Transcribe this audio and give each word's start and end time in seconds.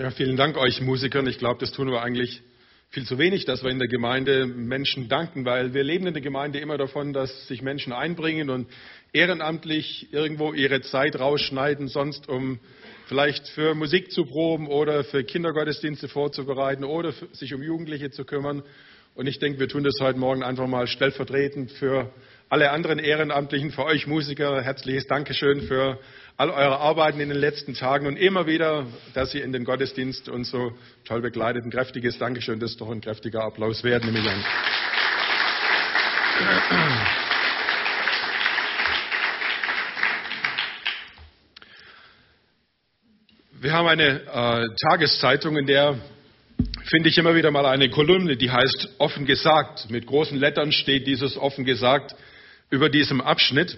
Ja, 0.00 0.10
vielen 0.10 0.38
Dank 0.38 0.56
euch 0.56 0.80
Musikern. 0.80 1.26
Ich 1.26 1.36
glaube, 1.36 1.60
das 1.60 1.72
tun 1.72 1.90
wir 1.90 2.00
eigentlich 2.00 2.40
viel 2.88 3.04
zu 3.04 3.18
wenig, 3.18 3.44
dass 3.44 3.62
wir 3.62 3.70
in 3.70 3.78
der 3.78 3.86
Gemeinde 3.86 4.46
Menschen 4.46 5.10
danken, 5.10 5.44
weil 5.44 5.74
wir 5.74 5.84
leben 5.84 6.06
in 6.06 6.14
der 6.14 6.22
Gemeinde 6.22 6.58
immer 6.58 6.78
davon, 6.78 7.12
dass 7.12 7.48
sich 7.48 7.60
Menschen 7.60 7.92
einbringen 7.92 8.48
und 8.48 8.66
ehrenamtlich 9.12 10.10
irgendwo 10.10 10.54
ihre 10.54 10.80
Zeit 10.80 11.20
rausschneiden, 11.20 11.88
sonst 11.88 12.30
um 12.30 12.60
vielleicht 13.08 13.46
für 13.48 13.74
Musik 13.74 14.10
zu 14.10 14.24
proben 14.24 14.68
oder 14.68 15.04
für 15.04 15.22
Kindergottesdienste 15.22 16.08
vorzubereiten 16.08 16.84
oder 16.84 17.12
sich 17.32 17.52
um 17.52 17.62
Jugendliche 17.62 18.10
zu 18.10 18.24
kümmern. 18.24 18.62
Und 19.14 19.26
ich 19.26 19.38
denke, 19.38 19.60
wir 19.60 19.68
tun 19.68 19.84
das 19.84 20.00
heute 20.00 20.18
Morgen 20.18 20.42
einfach 20.42 20.66
mal 20.66 20.86
stellvertretend 20.86 21.72
für 21.72 22.10
alle 22.50 22.72
anderen 22.72 22.98
Ehrenamtlichen, 22.98 23.70
für 23.70 23.84
euch 23.84 24.08
Musiker. 24.08 24.60
Herzliches 24.60 25.06
Dankeschön 25.06 25.62
für 25.62 26.00
all 26.36 26.50
eure 26.50 26.80
Arbeiten 26.80 27.20
in 27.20 27.28
den 27.28 27.38
letzten 27.38 27.74
Tagen 27.74 28.08
und 28.08 28.16
immer 28.16 28.48
wieder, 28.48 28.86
dass 29.14 29.32
ihr 29.34 29.44
in 29.44 29.52
den 29.52 29.64
Gottesdienst 29.64 30.28
uns 30.28 30.50
so 30.50 30.72
toll 31.04 31.20
begleitet. 31.20 31.64
Ein 31.64 31.70
kräftiges 31.70 32.18
Dankeschön, 32.18 32.58
das 32.58 32.72
ist 32.72 32.80
doch 32.80 32.90
ein 32.90 33.00
kräftiger 33.00 33.44
Applaus 33.44 33.84
wert, 33.84 34.04
nehme 34.04 34.18
ich 34.18 34.28
an. 34.28 34.44
Wir 43.60 43.72
haben 43.72 43.86
eine 43.86 44.22
äh, 44.22 44.66
Tageszeitung, 44.88 45.56
in 45.56 45.66
der 45.66 46.00
finde 46.86 47.10
ich 47.10 47.16
immer 47.16 47.36
wieder 47.36 47.52
mal 47.52 47.66
eine 47.66 47.90
Kolumne, 47.90 48.36
die 48.36 48.50
heißt 48.50 48.96
offen 48.98 49.24
gesagt. 49.24 49.88
Mit 49.88 50.08
großen 50.08 50.36
Lettern 50.36 50.72
steht 50.72 51.06
dieses 51.06 51.36
offen 51.36 51.64
gesagt 51.64 52.16
über 52.70 52.88
diesem 52.88 53.20
Abschnitt. 53.20 53.76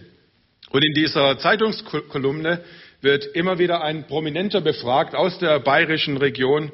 Und 0.70 0.84
in 0.84 0.94
dieser 0.94 1.38
Zeitungskolumne 1.38 2.62
wird 3.00 3.26
immer 3.34 3.58
wieder 3.58 3.82
ein 3.82 4.06
Prominenter 4.06 4.60
befragt 4.60 5.14
aus 5.14 5.38
der 5.38 5.60
bayerischen 5.60 6.16
Region 6.16 6.70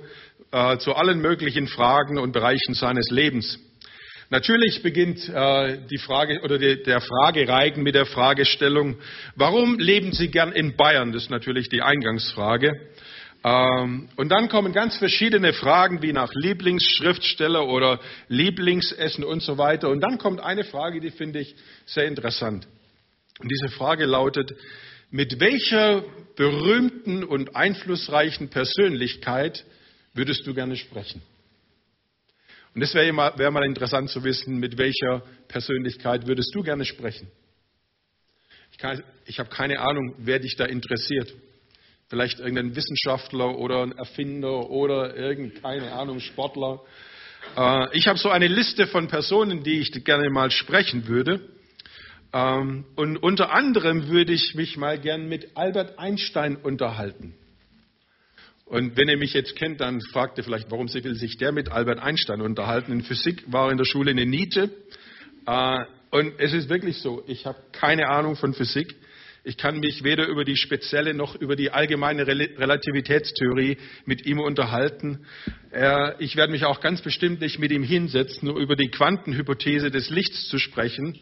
äh, 0.53 0.79
zu 0.79 0.95
allen 0.95 1.21
möglichen 1.21 1.67
Fragen 1.67 2.19
und 2.19 2.33
Bereichen 2.33 2.75
seines 2.75 3.11
Lebens. 3.11 3.59
Natürlich 4.31 4.83
beginnt 4.83 5.27
äh, 5.29 5.79
die 5.91 5.99
Frage 5.99 6.41
oder 6.43 6.59
die, 6.59 6.83
der 6.83 7.01
Fragereigen 7.01 7.83
mit 7.83 7.95
der 7.95 8.05
Fragestellung, 8.05 8.97
warum 9.37 9.79
leben 9.79 10.13
Sie 10.13 10.29
gern 10.29 10.53
in 10.53 10.77
Bayern? 10.77 11.13
Das 11.13 11.25
ist 11.25 11.31
natürlich 11.31 11.71
die 11.71 11.81
Eingangsfrage. 11.81 12.73
Ähm, 13.45 14.09
und 14.17 14.31
dann 14.31 14.49
kommen 14.49 14.73
ganz 14.73 14.97
verschiedene 14.97 15.53
Fragen 15.53 16.03
wie 16.03 16.13
nach 16.13 16.33
Lieblingsschriftsteller 16.35 17.67
oder 17.67 18.01
Lieblingsessen 18.29 19.25
und 19.25 19.43
so 19.43 19.59
weiter. 19.59 19.89
Und 19.91 20.01
dann 20.01 20.19
kommt 20.19 20.41
eine 20.41 20.65
Frage, 20.65 21.01
die 21.01 21.11
finde 21.11 21.41
ich 21.41 21.55
sehr 21.87 22.07
interessant. 22.07 22.67
Und 23.39 23.51
diese 23.51 23.69
Frage 23.69 24.07
lautet, 24.07 24.53
mit 25.11 25.41
welcher 25.41 26.05
berühmten 26.37 27.25
und 27.25 27.57
einflussreichen 27.57 28.49
Persönlichkeit 28.51 29.65
würdest 30.15 30.47
du 30.47 30.55
gerne 30.55 30.77
sprechen? 30.77 31.23
Und 32.75 32.83
es 32.83 32.95
wäre 32.95 33.13
mal, 33.13 33.39
wär 33.39 33.51
mal 33.51 33.65
interessant 33.65 34.11
zu 34.11 34.23
wissen, 34.25 34.59
mit 34.59 34.77
welcher 34.77 35.23
Persönlichkeit 35.49 36.27
würdest 36.27 36.55
du 36.55 36.63
gerne 36.63 36.85
sprechen? 36.85 37.31
Ich, 38.73 38.79
ich 39.25 39.39
habe 39.39 39.49
keine 39.49 39.81
Ahnung, 39.81 40.15
wer 40.19 40.39
dich 40.39 40.57
da 40.57 40.65
interessiert. 40.65 41.33
Vielleicht 42.09 42.39
irgendein 42.39 42.75
Wissenschaftler 42.75 43.59
oder 43.59 43.83
ein 43.83 43.93
Erfinder 43.93 44.71
oder 44.71 45.15
irgendein, 45.15 45.63
keine 45.63 45.93
Ahnung, 45.93 46.21
Sportler. 46.21 46.81
Äh, 47.55 47.97
ich 47.97 48.09
habe 48.09 48.19
so 48.19 48.31
eine 48.31 48.49
Liste 48.49 48.87
von 48.87 49.09
Personen, 49.09 49.63
die 49.63 49.81
ich 49.81 49.93
gerne 50.05 50.31
mal 50.31 50.51
sprechen 50.51 51.07
würde. 51.07 51.41
Ähm, 52.33 52.87
und 52.97 53.19
unter 53.19 53.53
anderem 53.53 54.09
würde 54.09 54.33
ich 54.33 54.55
mich 54.55 54.79
mal 54.79 54.99
gern 54.99 55.29
mit 55.29 55.55
Albert 55.55 55.99
Einstein 55.99 56.57
unterhalten. 56.57 57.35
Und 58.65 58.97
wenn 58.97 59.09
ihr 59.09 59.19
mich 59.19 59.35
jetzt 59.35 59.57
kennt, 59.57 59.81
dann 59.81 60.01
fragt 60.01 60.39
ihr 60.39 60.45
vielleicht, 60.45 60.71
warum 60.71 60.93
will 60.93 61.15
sich 61.15 61.37
der 61.37 61.53
mit 61.53 61.71
Albert 61.71 62.01
Einstein 62.01 62.41
unterhalten? 62.41 62.93
In 62.93 63.03
Physik 63.03 63.45
war 63.53 63.71
in 63.71 63.77
der 63.77 63.85
Schule 63.85 64.13
eine 64.13 64.25
Niete. 64.25 64.71
Äh, 65.47 65.79
und 66.11 66.35
es 66.39 66.55
ist 66.55 66.71
wirklich 66.71 66.99
so, 66.99 67.23
ich 67.27 67.45
habe 67.45 67.59
keine 67.73 68.09
Ahnung 68.09 68.35
von 68.37 68.55
Physik. 68.55 68.95
Ich 69.45 69.57
kann 69.57 69.79
mich 69.79 70.05
weder 70.05 70.27
über 70.27 70.45
die 70.45 70.57
spezielle 70.57 71.15
noch 71.15 71.35
über 71.35 71.57
die 71.57 71.71
allgemeine 71.71 72.27
Relativitätstheorie 72.27 73.79
mit 74.05 74.27
ihm 74.27 74.41
unterhalten. 74.41 75.27
Ich 76.19 76.37
werde 76.37 76.53
mich 76.53 76.65
auch 76.65 76.81
ganz 76.81 77.03
bestimmt 77.03 77.41
nicht 77.41 77.59
mit 77.59 77.71
ihm 77.71 77.83
hinsetzen, 77.83 78.49
um 78.49 78.59
über 78.59 78.77
die 78.77 78.91
Quantenhypothese 78.91 79.91
des 79.91 80.11
Lichts 80.11 80.49
zu 80.49 80.59
sprechen. 80.59 81.19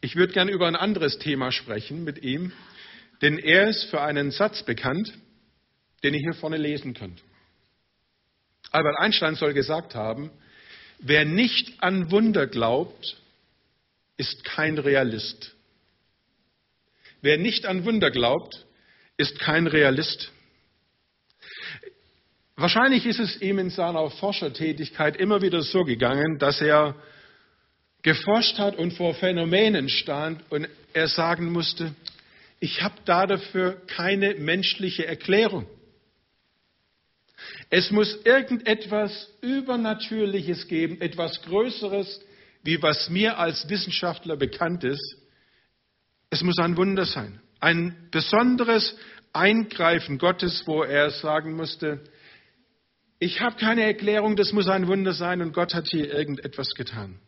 Ich 0.00 0.16
würde 0.16 0.34
gerne 0.34 0.50
über 0.50 0.68
ein 0.68 0.76
anderes 0.76 1.18
Thema 1.18 1.50
sprechen 1.50 2.04
mit 2.04 2.22
ihm, 2.22 2.52
denn 3.22 3.38
er 3.38 3.68
ist 3.68 3.84
für 3.84 4.02
einen 4.02 4.30
Satz 4.30 4.62
bekannt, 4.62 5.12
den 6.02 6.12
ihr 6.12 6.20
hier 6.20 6.34
vorne 6.34 6.58
lesen 6.58 6.92
könnt. 6.92 7.22
Albert 8.70 8.98
Einstein 8.98 9.34
soll 9.34 9.54
gesagt 9.54 9.94
haben, 9.94 10.30
wer 10.98 11.24
nicht 11.24 11.82
an 11.82 12.10
Wunder 12.10 12.46
glaubt, 12.46 13.16
ist 14.18 14.44
kein 14.44 14.78
Realist. 14.78 15.53
Wer 17.24 17.38
nicht 17.38 17.64
an 17.64 17.86
Wunder 17.86 18.10
glaubt, 18.10 18.66
ist 19.16 19.38
kein 19.38 19.66
Realist. 19.66 20.30
Wahrscheinlich 22.54 23.06
ist 23.06 23.18
es 23.18 23.40
ihm 23.40 23.58
in 23.58 23.70
seiner 23.70 24.10
Forschertätigkeit 24.10 25.16
immer 25.16 25.40
wieder 25.40 25.62
so 25.62 25.84
gegangen, 25.84 26.38
dass 26.38 26.60
er 26.60 26.94
geforscht 28.02 28.58
hat 28.58 28.76
und 28.76 28.92
vor 28.92 29.14
Phänomenen 29.14 29.88
stand 29.88 30.42
und 30.50 30.68
er 30.92 31.08
sagen 31.08 31.50
musste, 31.50 31.94
ich 32.60 32.82
habe 32.82 32.96
da 33.06 33.26
dafür 33.26 33.80
keine 33.86 34.34
menschliche 34.34 35.06
Erklärung. 35.06 35.66
Es 37.70 37.90
muss 37.90 38.18
irgendetwas 38.24 39.30
Übernatürliches 39.40 40.68
geben, 40.68 41.00
etwas 41.00 41.40
Größeres, 41.40 42.20
wie 42.64 42.82
was 42.82 43.08
mir 43.08 43.38
als 43.38 43.66
Wissenschaftler 43.70 44.36
bekannt 44.36 44.84
ist, 44.84 45.23
es 46.30 46.42
muss 46.42 46.58
ein 46.58 46.76
Wunder 46.76 47.04
sein. 47.04 47.40
Ein 47.60 48.08
besonderes 48.10 48.96
Eingreifen 49.32 50.18
Gottes, 50.18 50.62
wo 50.66 50.82
er 50.82 51.10
sagen 51.10 51.54
musste, 51.54 52.04
ich 53.18 53.40
habe 53.40 53.56
keine 53.56 53.82
Erklärung, 53.82 54.36
das 54.36 54.52
muss 54.52 54.68
ein 54.68 54.86
Wunder 54.86 55.12
sein 55.12 55.40
und 55.40 55.52
Gott 55.52 55.74
hat 55.74 55.86
hier 55.88 56.12
irgendetwas 56.12 56.74
getan. 56.74 57.18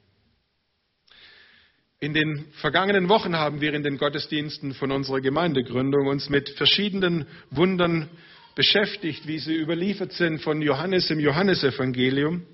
In 1.98 2.12
den 2.12 2.46
vergangenen 2.60 3.08
Wochen 3.08 3.36
haben 3.36 3.62
wir 3.62 3.72
in 3.72 3.82
den 3.82 3.96
Gottesdiensten 3.96 4.74
von 4.74 4.92
unserer 4.92 5.22
Gemeindegründung 5.22 6.08
uns 6.08 6.28
mit 6.28 6.50
verschiedenen 6.50 7.26
Wundern 7.50 8.10
beschäftigt, 8.54 9.26
wie 9.26 9.38
sie 9.38 9.54
überliefert 9.54 10.12
sind 10.12 10.42
von 10.42 10.60
Johannes 10.60 11.10
im 11.10 11.18
Johannesevangelium. 11.18 12.44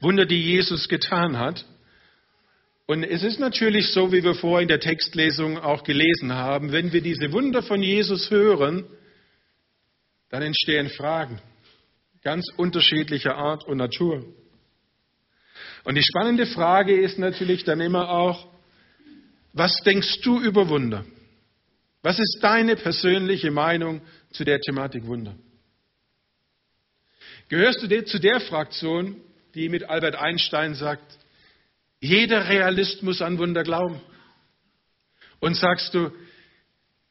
Wunder, 0.00 0.26
die 0.26 0.40
Jesus 0.40 0.88
getan 0.88 1.38
hat. 1.38 1.64
Und 2.92 3.04
es 3.04 3.22
ist 3.22 3.40
natürlich 3.40 3.88
so, 3.88 4.12
wie 4.12 4.22
wir 4.22 4.34
vorhin 4.34 4.64
in 4.64 4.68
der 4.68 4.80
Textlesung 4.80 5.56
auch 5.56 5.82
gelesen 5.82 6.34
haben, 6.34 6.72
wenn 6.72 6.92
wir 6.92 7.00
diese 7.00 7.32
Wunder 7.32 7.62
von 7.62 7.82
Jesus 7.82 8.30
hören, 8.30 8.84
dann 10.28 10.42
entstehen 10.42 10.90
Fragen 10.90 11.40
ganz 12.22 12.44
unterschiedlicher 12.54 13.34
Art 13.34 13.64
und 13.64 13.78
Natur. 13.78 14.26
Und 15.84 15.94
die 15.94 16.02
spannende 16.02 16.44
Frage 16.44 16.94
ist 16.94 17.18
natürlich 17.18 17.64
dann 17.64 17.80
immer 17.80 18.10
auch, 18.10 18.46
was 19.54 19.74
denkst 19.86 20.20
du 20.20 20.38
über 20.38 20.68
Wunder? 20.68 21.06
Was 22.02 22.18
ist 22.18 22.40
deine 22.42 22.76
persönliche 22.76 23.50
Meinung 23.50 24.02
zu 24.32 24.44
der 24.44 24.60
Thematik 24.60 25.06
Wunder? 25.06 25.34
Gehörst 27.48 27.82
du 27.82 28.04
zu 28.04 28.18
der 28.18 28.40
Fraktion, 28.40 29.16
die 29.54 29.70
mit 29.70 29.84
Albert 29.84 30.16
Einstein 30.16 30.74
sagt, 30.74 31.21
jeder 32.02 32.48
Realist 32.48 33.04
muss 33.04 33.22
an 33.22 33.38
Wunder 33.38 33.62
glauben. 33.62 34.00
Und 35.38 35.56
sagst 35.56 35.94
du, 35.94 36.10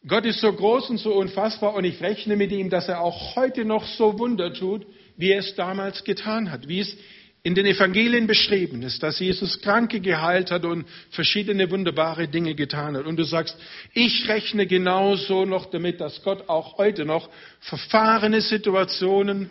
Gott 0.06 0.26
ist 0.26 0.42
so 0.42 0.52
groß 0.52 0.90
und 0.90 0.98
so 0.98 1.14
unfassbar 1.14 1.76
und 1.76 1.86
ich 1.86 2.02
rechne 2.02 2.36
mit 2.36 2.52
ihm, 2.52 2.70
dass 2.70 2.90
er 2.90 3.00
auch 3.00 3.36
heute 3.36 3.64
noch 3.64 3.86
so 3.86 4.20
Wunder 4.20 4.54
tut, 4.54 4.86
wie 5.16 5.32
er 5.32 5.40
es 5.40 5.56
damals 5.56 6.04
getan 6.04 6.52
hat, 6.52 6.68
wie 6.68 6.82
es 6.82 6.98
in 7.44 7.56
den 7.56 7.66
Evangelien 7.66 8.28
beschrieben 8.28 8.84
ist, 8.84 9.02
dass 9.02 9.20
Jesus 9.20 9.62
Kranke 9.62 10.02
geheilt 10.02 10.52
hat 10.52 10.66
und 10.66 10.86
verschiedene 11.12 11.72
wunderbare 11.72 12.28
Dinge 12.28 12.54
getan 12.54 12.98
hat. 12.98 13.06
Und 13.06 13.16
du 13.16 13.24
sagst, 13.24 13.58
ich 13.94 14.28
rechne 14.28 14.68
genauso 14.68 15.46
noch 15.46 15.68
damit, 15.68 16.02
dass 16.02 16.22
Gott 16.22 16.50
auch 16.50 16.78
heute 16.78 17.06
noch 17.06 17.30
verfahrene 17.62 18.42
Situationen 18.42 19.50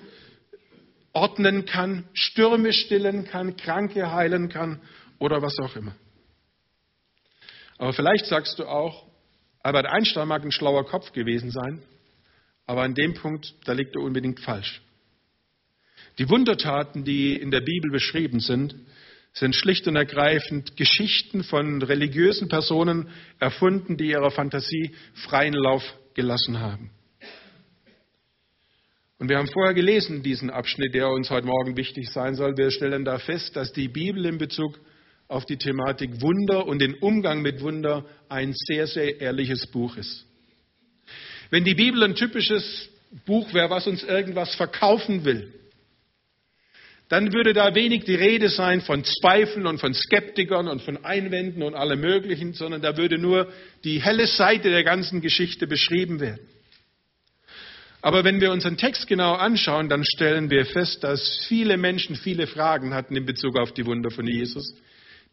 ordnen 1.12 1.64
kann, 1.64 2.04
Stürme 2.12 2.72
stillen 2.72 3.24
kann, 3.24 3.56
Kranke 3.56 4.12
heilen 4.12 4.50
kann 4.50 4.80
oder 5.20 5.40
was 5.40 5.56
auch 5.60 5.76
immer. 5.76 5.94
Aber 7.78 7.92
vielleicht 7.92 8.26
sagst 8.26 8.58
du 8.58 8.66
auch, 8.66 9.06
Albert 9.62 9.86
Einstein 9.86 10.26
mag 10.26 10.42
ein 10.42 10.50
schlauer 10.50 10.84
Kopf 10.84 11.12
gewesen 11.12 11.50
sein, 11.52 11.82
aber 12.66 12.82
an 12.82 12.94
dem 12.94 13.14
Punkt, 13.14 13.54
da 13.64 13.72
liegt 13.72 13.94
er 13.94 14.02
unbedingt 14.02 14.40
falsch. 14.40 14.82
Die 16.18 16.28
Wundertaten, 16.28 17.04
die 17.04 17.36
in 17.36 17.50
der 17.50 17.60
Bibel 17.60 17.90
beschrieben 17.90 18.40
sind, 18.40 18.74
sind 19.32 19.54
schlicht 19.54 19.86
und 19.86 19.96
ergreifend 19.96 20.76
Geschichten 20.76 21.44
von 21.44 21.82
religiösen 21.82 22.48
Personen 22.48 23.08
erfunden, 23.38 23.96
die 23.96 24.10
ihrer 24.10 24.30
Fantasie 24.30 24.94
freien 25.14 25.54
Lauf 25.54 25.82
gelassen 26.14 26.58
haben. 26.58 26.90
Und 29.18 29.28
wir 29.28 29.36
haben 29.36 29.48
vorher 29.48 29.74
gelesen, 29.74 30.22
diesen 30.22 30.50
Abschnitt, 30.50 30.94
der 30.94 31.08
uns 31.08 31.30
heute 31.30 31.46
Morgen 31.46 31.76
wichtig 31.76 32.10
sein 32.10 32.34
soll. 32.34 32.56
Wir 32.56 32.70
stellen 32.70 33.04
da 33.04 33.18
fest, 33.18 33.54
dass 33.54 33.72
die 33.72 33.88
Bibel 33.88 34.24
in 34.24 34.38
Bezug 34.38 34.80
auf 35.30 35.46
die 35.46 35.58
Thematik 35.58 36.20
Wunder 36.20 36.66
und 36.66 36.80
den 36.80 36.94
Umgang 36.94 37.40
mit 37.40 37.60
Wunder 37.60 38.04
ein 38.28 38.52
sehr, 38.52 38.88
sehr 38.88 39.20
ehrliches 39.20 39.66
Buch 39.68 39.96
ist. 39.96 40.26
Wenn 41.50 41.64
die 41.64 41.74
Bibel 41.74 42.02
ein 42.02 42.16
typisches 42.16 42.88
Buch 43.26 43.54
wäre, 43.54 43.70
was 43.70 43.86
uns 43.86 44.02
irgendwas 44.02 44.54
verkaufen 44.56 45.24
will, 45.24 45.52
dann 47.08 47.32
würde 47.32 47.52
da 47.52 47.74
wenig 47.74 48.04
die 48.04 48.14
Rede 48.14 48.48
sein 48.48 48.80
von 48.80 49.04
Zweifeln 49.04 49.66
und 49.66 49.78
von 49.78 49.94
Skeptikern 49.94 50.68
und 50.68 50.82
von 50.82 51.04
Einwänden 51.04 51.62
und 51.62 51.74
allem 51.74 52.00
Möglichen, 52.00 52.52
sondern 52.52 52.82
da 52.82 52.96
würde 52.96 53.18
nur 53.18 53.52
die 53.84 54.00
helle 54.00 54.26
Seite 54.26 54.70
der 54.70 54.84
ganzen 54.84 55.20
Geschichte 55.20 55.66
beschrieben 55.66 56.20
werden. 56.20 56.46
Aber 58.02 58.24
wenn 58.24 58.40
wir 58.40 58.50
unseren 58.50 58.76
Text 58.76 59.06
genau 59.06 59.34
anschauen, 59.34 59.88
dann 59.88 60.04
stellen 60.04 60.50
wir 60.50 60.66
fest, 60.66 61.04
dass 61.04 61.44
viele 61.48 61.76
Menschen 61.76 62.16
viele 62.16 62.46
Fragen 62.46 62.94
hatten 62.94 63.14
in 63.16 63.26
Bezug 63.26 63.58
auf 63.58 63.72
die 63.72 63.86
Wunder 63.86 64.10
von 64.10 64.26
Jesus, 64.26 64.74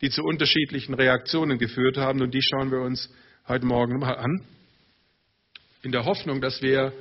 die 0.02 0.10
zu 0.10 0.24
unterschiedlichen 0.24 0.94
Reaktionen 0.94 1.58
geführt 1.58 1.98
haben. 1.98 2.22
Und 2.22 2.34
die 2.34 2.42
schauen 2.42 2.72
wir 2.72 2.82
uns 2.82 3.10
heute 3.48 3.66
Morgen 3.66 4.00
mal 4.00 4.16
an, 4.16 4.42
in 5.84 5.92
der 5.92 6.06
Hoffnung, 6.06 6.42
dass 6.42 6.62
wir 6.62 6.94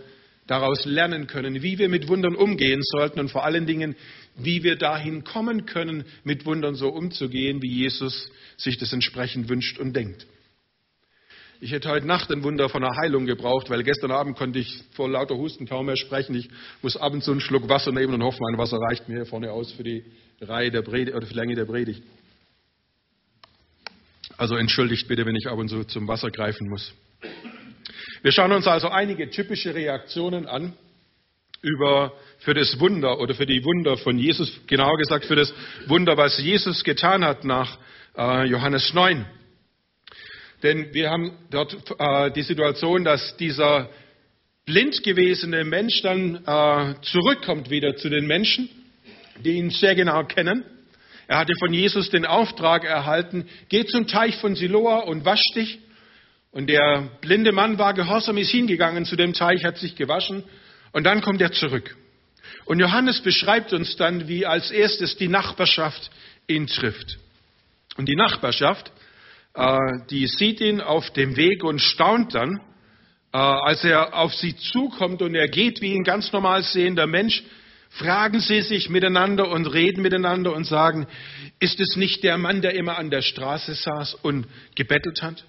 daraus 0.46 0.84
lernen 0.84 1.26
können, 1.26 1.62
wie 1.62 1.78
wir 1.78 1.88
mit 1.88 2.08
Wundern 2.08 2.36
umgehen 2.36 2.80
sollten 2.82 3.18
und 3.18 3.30
vor 3.30 3.44
allen 3.44 3.66
Dingen, 3.66 3.96
wie 4.36 4.62
wir 4.62 4.76
dahin 4.76 5.24
kommen 5.24 5.66
können, 5.66 6.04
mit 6.24 6.46
Wundern 6.46 6.74
so 6.74 6.88
umzugehen, 6.88 7.62
wie 7.62 7.72
Jesus 7.72 8.30
sich 8.56 8.78
das 8.78 8.92
entsprechend 8.92 9.48
wünscht 9.48 9.78
und 9.78 9.94
denkt. 9.94 10.26
Ich 11.58 11.72
hätte 11.72 11.88
heute 11.88 12.06
Nacht 12.06 12.30
ein 12.30 12.44
Wunder 12.44 12.68
von 12.68 12.84
einer 12.84 12.96
Heilung 12.96 13.24
gebraucht, 13.24 13.70
weil 13.70 13.82
gestern 13.82 14.10
Abend 14.10 14.36
konnte 14.36 14.58
ich 14.58 14.84
vor 14.92 15.08
lauter 15.08 15.36
Husten 15.36 15.66
kaum 15.66 15.86
mehr 15.86 15.96
sprechen. 15.96 16.34
Ich 16.34 16.50
muss 16.82 16.98
ab 16.98 17.14
und 17.14 17.26
einen 17.26 17.40
Schluck 17.40 17.68
Wasser 17.68 17.92
nehmen 17.92 18.12
und 18.12 18.22
hoffe, 18.22 18.38
mein 18.40 18.58
Wasser 18.58 18.76
reicht 18.78 19.08
mir 19.08 19.16
hier 19.16 19.26
vorne 19.26 19.50
aus 19.50 19.72
für 19.72 19.82
die 19.82 20.04
Reihe 20.42 20.70
der 20.70 20.82
Predigt, 20.82 21.16
oder 21.16 21.26
für 21.26 21.32
die 21.32 21.38
Länge 21.38 21.54
der 21.54 21.64
Predigt. 21.64 22.02
Also 24.38 24.56
entschuldigt 24.56 25.08
bitte, 25.08 25.24
wenn 25.24 25.36
ich 25.36 25.46
ab 25.46 25.58
und 25.58 25.68
zu 25.68 25.84
zum 25.84 26.06
Wasser 26.08 26.30
greifen 26.30 26.68
muss. 26.68 26.92
Wir 28.22 28.32
schauen 28.32 28.52
uns 28.52 28.66
also 28.66 28.88
einige 28.88 29.30
typische 29.30 29.74
Reaktionen 29.74 30.46
an 30.46 30.74
über, 31.62 32.12
für 32.38 32.52
das 32.52 32.78
Wunder 32.78 33.18
oder 33.18 33.34
für 33.34 33.46
die 33.46 33.64
Wunder 33.64 33.96
von 33.96 34.18
Jesus, 34.18 34.60
genauer 34.66 34.98
gesagt 34.98 35.24
für 35.24 35.36
das 35.36 35.52
Wunder, 35.86 36.16
was 36.16 36.38
Jesus 36.38 36.84
getan 36.84 37.24
hat 37.24 37.44
nach 37.44 37.78
äh, 38.16 38.46
Johannes 38.46 38.92
9. 38.92 39.24
Denn 40.62 40.92
wir 40.92 41.10
haben 41.10 41.32
dort 41.50 41.76
äh, 41.98 42.30
die 42.30 42.42
Situation, 42.42 43.04
dass 43.04 43.36
dieser 43.38 43.88
blind 44.66 45.02
gewesene 45.02 45.64
Mensch 45.64 46.02
dann 46.02 46.44
äh, 46.44 46.94
zurückkommt 47.02 47.70
wieder 47.70 47.96
zu 47.96 48.10
den 48.10 48.26
Menschen, 48.26 48.68
die 49.44 49.52
ihn 49.52 49.70
sehr 49.70 49.94
genau 49.94 50.24
kennen. 50.24 50.64
Er 51.28 51.38
hatte 51.38 51.54
von 51.58 51.72
Jesus 51.72 52.10
den 52.10 52.24
Auftrag 52.24 52.84
erhalten, 52.84 53.48
geh 53.68 53.84
zum 53.84 54.06
Teich 54.06 54.36
von 54.36 54.54
Siloa 54.54 55.00
und 55.00 55.24
wasch 55.24 55.42
dich. 55.54 55.80
Und 56.52 56.68
der 56.68 57.10
blinde 57.20 57.52
Mann 57.52 57.78
war 57.78 57.94
gehorsam, 57.94 58.38
ist 58.38 58.50
hingegangen 58.50 59.04
zu 59.04 59.16
dem 59.16 59.32
Teich, 59.32 59.64
hat 59.64 59.76
sich 59.78 59.96
gewaschen 59.96 60.44
und 60.92 61.04
dann 61.04 61.20
kommt 61.20 61.40
er 61.40 61.52
zurück. 61.52 61.96
Und 62.64 62.80
Johannes 62.80 63.20
beschreibt 63.20 63.72
uns 63.72 63.96
dann, 63.96 64.28
wie 64.28 64.46
als 64.46 64.70
erstes 64.70 65.16
die 65.16 65.28
Nachbarschaft 65.28 66.10
ihn 66.46 66.66
trifft. 66.66 67.18
Und 67.96 68.08
die 68.08 68.16
Nachbarschaft 68.16 68.92
äh, 69.56 69.78
die 70.10 70.26
sieht 70.26 70.60
ihn 70.60 70.82
auf 70.82 71.10
dem 71.10 71.36
Weg 71.36 71.64
und 71.64 71.80
staunt 71.80 72.34
dann, 72.34 72.60
äh, 73.32 73.38
als 73.38 73.84
er 73.84 74.14
auf 74.14 74.34
sie 74.34 74.54
zukommt 74.54 75.22
und 75.22 75.34
er 75.34 75.48
geht 75.48 75.80
wie 75.80 75.94
ein 75.94 76.04
ganz 76.04 76.30
normal 76.32 76.62
sehender 76.62 77.06
Mensch, 77.06 77.42
fragen 77.90 78.40
sie 78.40 78.62
sich 78.62 78.88
miteinander 78.88 79.48
und 79.48 79.66
reden 79.66 80.02
miteinander 80.02 80.52
und 80.52 80.64
sagen, 80.64 81.06
ist 81.60 81.80
es 81.80 81.96
nicht 81.96 82.22
der 82.24 82.36
Mann, 82.38 82.62
der 82.62 82.74
immer 82.74 82.98
an 82.98 83.10
der 83.10 83.22
Straße 83.22 83.74
saß 83.74 84.14
und 84.14 84.46
gebettelt 84.74 85.22
hat? 85.22 85.44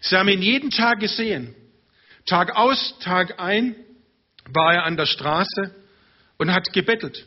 Sie 0.00 0.16
haben 0.16 0.28
ihn 0.28 0.42
jeden 0.42 0.70
Tag 0.70 1.00
gesehen. 1.00 1.54
Tag 2.26 2.56
aus, 2.56 2.98
Tag 3.00 3.40
ein 3.40 3.74
war 4.52 4.74
er 4.74 4.84
an 4.84 4.96
der 4.96 5.06
Straße 5.06 5.74
und 6.38 6.52
hat 6.52 6.72
gebettelt, 6.72 7.26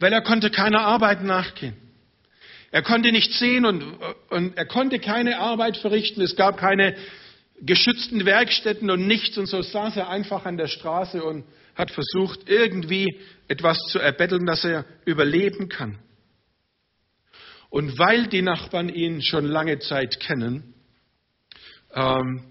weil 0.00 0.12
er 0.12 0.22
konnte 0.22 0.50
keiner 0.50 0.80
Arbeit 0.80 1.22
nachgehen. 1.22 1.76
Er 2.70 2.82
konnte 2.82 3.12
nicht 3.12 3.32
sehen 3.32 3.66
und, 3.66 3.84
und 4.30 4.56
er 4.56 4.66
konnte 4.66 4.98
keine 4.98 5.38
Arbeit 5.38 5.76
verrichten. 5.76 6.20
Es 6.22 6.34
gab 6.34 6.56
keine 6.56 6.96
geschützten 7.60 8.24
Werkstätten 8.26 8.90
und 8.90 9.06
nichts. 9.06 9.38
Und 9.38 9.46
so 9.46 9.62
saß 9.62 9.96
er 9.96 10.08
einfach 10.08 10.44
an 10.44 10.56
der 10.56 10.66
Straße 10.66 11.22
und 11.22 11.44
hat 11.74 11.90
versucht, 11.90 12.48
irgendwie 12.48 13.20
etwas 13.48 13.78
zu 13.88 13.98
erbetteln, 13.98 14.46
dass 14.46 14.64
er 14.64 14.84
überleben 15.04 15.68
kann. 15.68 15.98
Und 17.70 17.98
weil 17.98 18.28
die 18.28 18.42
Nachbarn 18.42 18.88
ihn 18.88 19.22
schon 19.22 19.46
lange 19.46 19.80
Zeit 19.80 20.20
kennen, 20.20 20.74
ähm, 21.92 22.44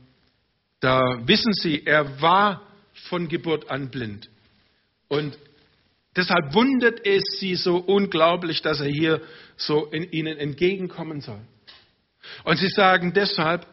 da 0.81 1.02
wissen 1.25 1.54
sie, 1.54 1.86
er 1.86 2.22
war 2.22 2.68
von 3.10 3.30
Geburt 3.30 3.70
an 3.72 3.90
blind. 3.90 4.30
Und 5.08 5.38
Deshalb 6.16 6.54
wundert 6.54 7.06
es 7.06 7.24
sie 7.40 7.56
so 7.56 7.78
unglaublich, 7.78 8.62
dass 8.62 8.80
er 8.80 8.88
hier 8.88 9.22
so 9.58 9.86
in 9.86 10.12
ihnen 10.12 10.38
entgegenkommen 10.38 11.22
soll. 11.22 11.42
Und 12.44 12.58
sie 12.58 12.69
sagen 12.69 13.14
deshalb, 13.14 13.66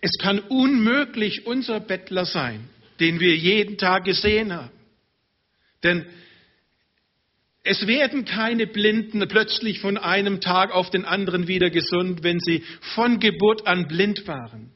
es 0.00 0.12
kann 0.20 0.40
unmöglich 0.40 1.46
unser 1.46 1.80
Bettler 1.80 2.24
sein, 2.24 2.68
den 3.02 3.18
wir 3.18 3.36
jeden 3.36 3.78
Tag 3.78 4.04
gesehen 4.04 4.52
haben. 4.52 4.70
Denn 5.82 6.06
es 7.64 7.86
werden 7.88 8.24
keine 8.24 8.68
Blinden 8.68 9.26
plötzlich 9.28 9.80
von 9.80 9.98
einem 9.98 10.40
Tag 10.40 10.70
auf 10.70 10.90
den 10.90 11.04
anderen 11.04 11.48
wieder 11.48 11.68
gesund, 11.70 12.22
wenn 12.22 12.38
sie 12.38 12.62
von 12.94 13.18
Geburt 13.18 13.66
an 13.66 13.88
blind 13.88 14.26
waren. 14.28 14.70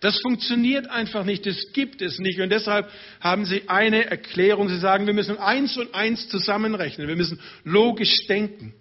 Das 0.00 0.20
funktioniert 0.20 0.88
einfach 0.90 1.24
nicht, 1.24 1.44
das 1.44 1.56
gibt 1.72 2.02
es 2.02 2.18
nicht. 2.20 2.40
Und 2.40 2.50
deshalb 2.50 2.88
haben 3.20 3.44
sie 3.44 3.68
eine 3.68 4.04
Erklärung. 4.06 4.68
Sie 4.68 4.78
sagen, 4.78 5.06
wir 5.06 5.14
müssen 5.14 5.38
eins 5.38 5.76
und 5.76 5.92
eins 5.94 6.28
zusammenrechnen. 6.28 7.08
Wir 7.08 7.16
müssen 7.16 7.40
logisch 7.64 8.26
denken 8.28 8.74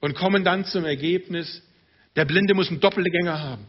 und 0.00 0.14
kommen 0.14 0.44
dann 0.44 0.66
zum 0.66 0.84
Ergebnis, 0.84 1.62
der 2.16 2.26
Blinde 2.26 2.54
muss 2.54 2.68
einen 2.68 2.80
Doppelgänger 2.80 3.42
haben. 3.42 3.66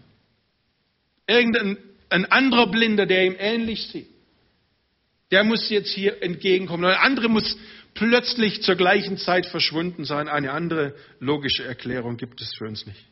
Irgendein 1.26 1.78
ein 2.10 2.26
anderer 2.26 2.68
Blinder, 2.68 3.06
der 3.06 3.26
ihm 3.26 3.36
ähnlich 3.38 3.88
sieht, 3.88 4.08
der 5.32 5.44
muss 5.44 5.70
jetzt 5.70 5.90
hier 5.90 6.22
entgegenkommen. 6.24 6.86
Ein 6.86 6.98
anderer 6.98 7.28
muss 7.28 7.58
plötzlich 7.94 8.62
zur 8.62 8.76
gleichen 8.76 9.18
Zeit 9.18 9.46
verschwunden 9.46 10.06
sein. 10.06 10.28
Eine 10.28 10.52
andere 10.52 10.96
logische 11.20 11.64
Erklärung 11.64 12.18
gibt 12.18 12.42
es 12.42 12.54
für 12.56 12.66
uns 12.66 12.86
nicht. 12.86 13.06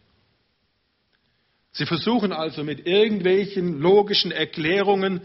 Sie 1.72 1.86
versuchen 1.86 2.31
also 2.31 2.63
mit 2.63 2.88
irgendwelchen 2.88 3.79
logischen 3.79 4.31
Erklärungen 4.31 5.22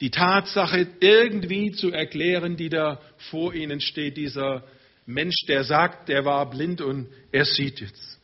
die 0.00 0.10
Tatsache 0.10 0.86
irgendwie 1.00 1.72
zu 1.72 1.90
erklären, 1.90 2.56
die 2.56 2.68
da 2.68 3.00
vor 3.30 3.54
ihnen 3.54 3.80
steht, 3.80 4.16
dieser 4.16 4.64
Mensch, 5.06 5.46
der 5.46 5.62
sagt, 5.64 6.08
der 6.08 6.24
war 6.24 6.50
blind 6.50 6.80
und 6.80 7.08
er 7.30 7.44
sieht 7.44 7.80
jetzt. 7.80 8.20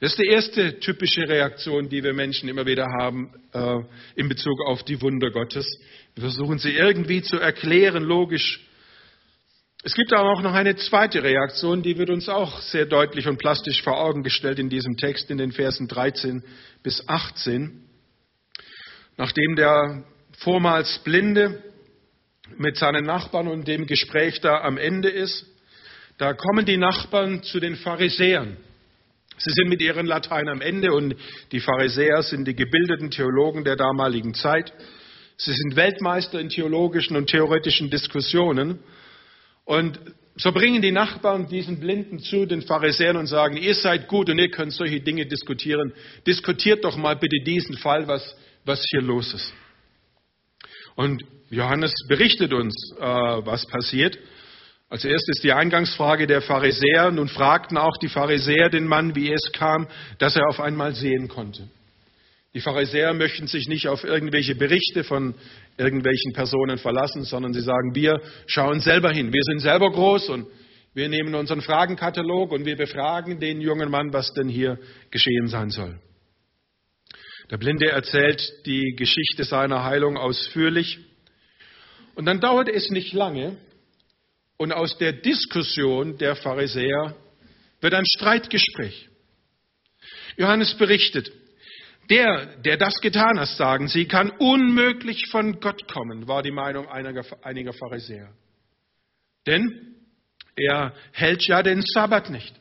Das 0.00 0.12
ist 0.12 0.18
die 0.18 0.28
erste 0.28 0.78
typische 0.78 1.28
Reaktion, 1.28 1.88
die 1.88 2.04
wir 2.04 2.12
Menschen 2.12 2.48
immer 2.48 2.66
wieder 2.66 2.86
haben 3.00 3.32
äh, 3.52 3.80
in 4.14 4.28
Bezug 4.28 4.60
auf 4.66 4.84
die 4.84 5.00
Wunder 5.02 5.30
Gottes. 5.30 5.66
Wir 6.14 6.22
versuchen 6.22 6.58
sie 6.58 6.70
irgendwie 6.70 7.22
zu 7.22 7.38
erklären, 7.38 8.04
logisch 8.04 8.60
es 9.84 9.94
gibt 9.94 10.12
aber 10.12 10.32
auch 10.32 10.42
noch 10.42 10.54
eine 10.54 10.74
zweite 10.76 11.22
Reaktion, 11.22 11.82
die 11.82 11.96
wird 11.98 12.10
uns 12.10 12.28
auch 12.28 12.60
sehr 12.62 12.84
deutlich 12.84 13.28
und 13.28 13.38
plastisch 13.38 13.82
vor 13.82 14.00
Augen 14.00 14.24
gestellt 14.24 14.58
in 14.58 14.68
diesem 14.68 14.96
Text 14.96 15.30
in 15.30 15.38
den 15.38 15.52
Versen 15.52 15.86
13 15.86 16.42
bis 16.82 17.08
18. 17.08 17.84
Nachdem 19.16 19.54
der 19.54 20.04
vormals 20.38 20.98
Blinde 21.04 21.62
mit 22.56 22.76
seinen 22.76 23.04
Nachbarn 23.04 23.46
und 23.46 23.68
dem 23.68 23.86
Gespräch 23.86 24.40
da 24.40 24.62
am 24.62 24.78
Ende 24.78 25.10
ist, 25.10 25.46
da 26.18 26.34
kommen 26.34 26.66
die 26.66 26.76
Nachbarn 26.76 27.44
zu 27.44 27.60
den 27.60 27.76
Pharisäern. 27.76 28.56
Sie 29.38 29.50
sind 29.52 29.68
mit 29.68 29.80
ihren 29.80 30.06
Latein 30.06 30.48
am 30.48 30.60
Ende 30.60 30.92
und 30.92 31.14
die 31.52 31.60
Pharisäer 31.60 32.22
sind 32.22 32.46
die 32.46 32.54
gebildeten 32.54 33.10
Theologen 33.10 33.64
der 33.64 33.76
damaligen 33.76 34.34
Zeit. 34.34 34.72
Sie 35.36 35.52
sind 35.52 35.76
Weltmeister 35.76 36.40
in 36.40 36.48
theologischen 36.48 37.16
und 37.16 37.28
theoretischen 37.28 37.90
Diskussionen 37.90 38.80
und 39.64 39.98
so 40.40 40.52
bringen 40.52 40.80
die 40.80 40.92
Nachbarn 40.92 41.48
diesen 41.48 41.80
Blinden 41.80 42.20
zu 42.20 42.46
den 42.46 42.62
Pharisäern 42.62 43.16
und 43.16 43.26
sagen, 43.26 43.56
ihr 43.56 43.74
seid 43.74 44.06
gut 44.06 44.30
und 44.30 44.38
ihr 44.38 44.50
könnt 44.50 44.72
solche 44.72 45.00
Dinge 45.00 45.26
diskutieren. 45.26 45.92
Diskutiert 46.26 46.84
doch 46.84 46.96
mal 46.96 47.16
bitte 47.16 47.42
diesen 47.44 47.76
Fall, 47.76 48.06
was, 48.06 48.36
was 48.64 48.80
hier 48.90 49.02
los 49.02 49.34
ist. 49.34 49.52
Und 50.94 51.24
Johannes 51.50 51.92
berichtet 52.08 52.52
uns, 52.52 52.74
äh, 52.98 53.02
was 53.02 53.66
passiert. 53.66 54.16
Als 54.90 55.04
erstes 55.04 55.40
die 55.42 55.52
Eingangsfrage 55.52 56.26
der 56.26 56.40
Pharisäer. 56.40 57.10
Nun 57.10 57.28
fragten 57.28 57.76
auch 57.76 57.96
die 57.98 58.08
Pharisäer 58.08 58.70
den 58.70 58.86
Mann, 58.86 59.14
wie 59.14 59.30
es 59.30 59.52
kam, 59.52 59.86
dass 60.18 60.34
er 60.34 60.48
auf 60.48 60.60
einmal 60.60 60.94
sehen 60.94 61.28
konnte. 61.28 61.68
Die 62.54 62.60
Pharisäer 62.60 63.12
möchten 63.12 63.46
sich 63.46 63.68
nicht 63.68 63.88
auf 63.88 64.02
irgendwelche 64.02 64.54
Berichte 64.54 65.04
von 65.04 65.34
irgendwelchen 65.76 66.32
Personen 66.32 66.78
verlassen, 66.78 67.24
sondern 67.24 67.52
sie 67.52 67.60
sagen, 67.60 67.94
wir 67.94 68.20
schauen 68.46 68.80
selber 68.80 69.12
hin. 69.12 69.32
Wir 69.32 69.42
sind 69.42 69.60
selber 69.60 69.90
groß 69.90 70.30
und 70.30 70.46
wir 70.94 71.10
nehmen 71.10 71.34
unseren 71.34 71.60
Fragenkatalog 71.60 72.50
und 72.50 72.64
wir 72.64 72.76
befragen 72.76 73.38
den 73.38 73.60
jungen 73.60 73.90
Mann, 73.90 74.14
was 74.14 74.32
denn 74.32 74.48
hier 74.48 74.78
geschehen 75.10 75.48
sein 75.48 75.68
soll. 75.68 76.00
Der 77.50 77.58
Blinde 77.58 77.90
erzählt 77.90 78.42
die 78.64 78.94
Geschichte 78.96 79.44
seiner 79.44 79.84
Heilung 79.84 80.16
ausführlich. 80.16 80.98
Und 82.14 82.24
dann 82.24 82.40
dauert 82.40 82.68
es 82.70 82.90
nicht 82.90 83.12
lange 83.12 83.56
und 84.58 84.72
aus 84.72 84.98
der 84.98 85.12
Diskussion 85.12 86.18
der 86.18 86.36
Pharisäer 86.36 87.16
wird 87.80 87.94
ein 87.94 88.04
Streitgespräch. 88.16 89.08
Johannes 90.36 90.74
berichtet, 90.74 91.32
der, 92.10 92.56
der 92.58 92.76
das 92.76 93.00
getan 93.00 93.38
hat, 93.38 93.48
sagen 93.48 93.88
sie, 93.88 94.06
kann 94.06 94.30
unmöglich 94.30 95.26
von 95.30 95.60
Gott 95.60 95.90
kommen, 95.92 96.26
war 96.26 96.42
die 96.42 96.50
Meinung 96.50 96.88
einiger, 96.88 97.72
Pharisäer. 97.72 98.32
Denn 99.46 99.94
er 100.56 100.94
hält 101.12 101.46
ja 101.46 101.62
den 101.62 101.82
Sabbat 101.82 102.30
nicht. 102.30 102.54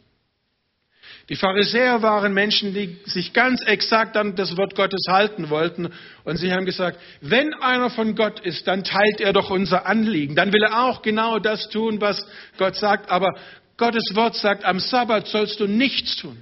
Die 1.30 1.36
Pharisäer 1.36 2.02
waren 2.02 2.34
Menschen, 2.34 2.74
die 2.74 3.00
sich 3.04 3.34
ganz 3.34 3.62
exakt 3.66 4.16
an 4.16 4.36
das 4.38 4.56
Wort 4.56 4.76
Gottes 4.76 5.06
halten 5.10 5.50
wollten. 5.50 5.92
Und 6.24 6.38
sie 6.38 6.54
haben 6.54 6.66
gesagt, 6.66 7.00
wenn 7.20 7.54
einer 7.56 7.90
von 7.90 8.16
Gott 8.16 8.40
ist, 8.40 8.66
dann 8.66 8.86
teilt 8.86 9.20
er 9.20 9.34
doch 9.34 9.50
unser 9.50 9.86
Anliegen. 9.86 10.36
Dann 10.36 10.54
will 10.54 10.64
er 10.64 10.86
auch 10.86 11.02
genau 11.02 11.40
das 11.40 11.68
tun, 11.68 12.00
was 12.00 12.26
Gott 12.58 12.78
sagt. 12.78 13.12
Aber 13.12 13.34
Gottes 13.76 14.12
Wort 14.14 14.36
sagt, 14.36 14.64
am 14.64 14.80
Sabbat 14.80 15.28
sollst 15.28 15.60
du 15.60 15.68
nichts 15.68 16.16
tun. 16.16 16.42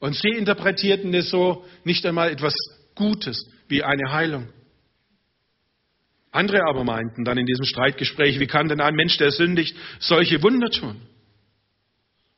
Und 0.00 0.16
sie 0.16 0.30
interpretierten 0.30 1.14
es 1.14 1.30
so, 1.30 1.64
nicht 1.84 2.04
einmal 2.04 2.30
etwas 2.30 2.54
Gutes 2.96 3.48
wie 3.68 3.84
eine 3.84 4.12
Heilung. 4.12 4.48
Andere 6.32 6.62
aber 6.68 6.82
meinten 6.82 7.24
dann 7.24 7.38
in 7.38 7.46
diesem 7.46 7.64
Streitgespräch, 7.64 8.40
wie 8.40 8.48
kann 8.48 8.68
denn 8.68 8.80
ein 8.80 8.96
Mensch, 8.96 9.16
der 9.18 9.30
sündigt, 9.30 9.76
solche 10.00 10.42
Wunder 10.42 10.68
tun? 10.68 11.00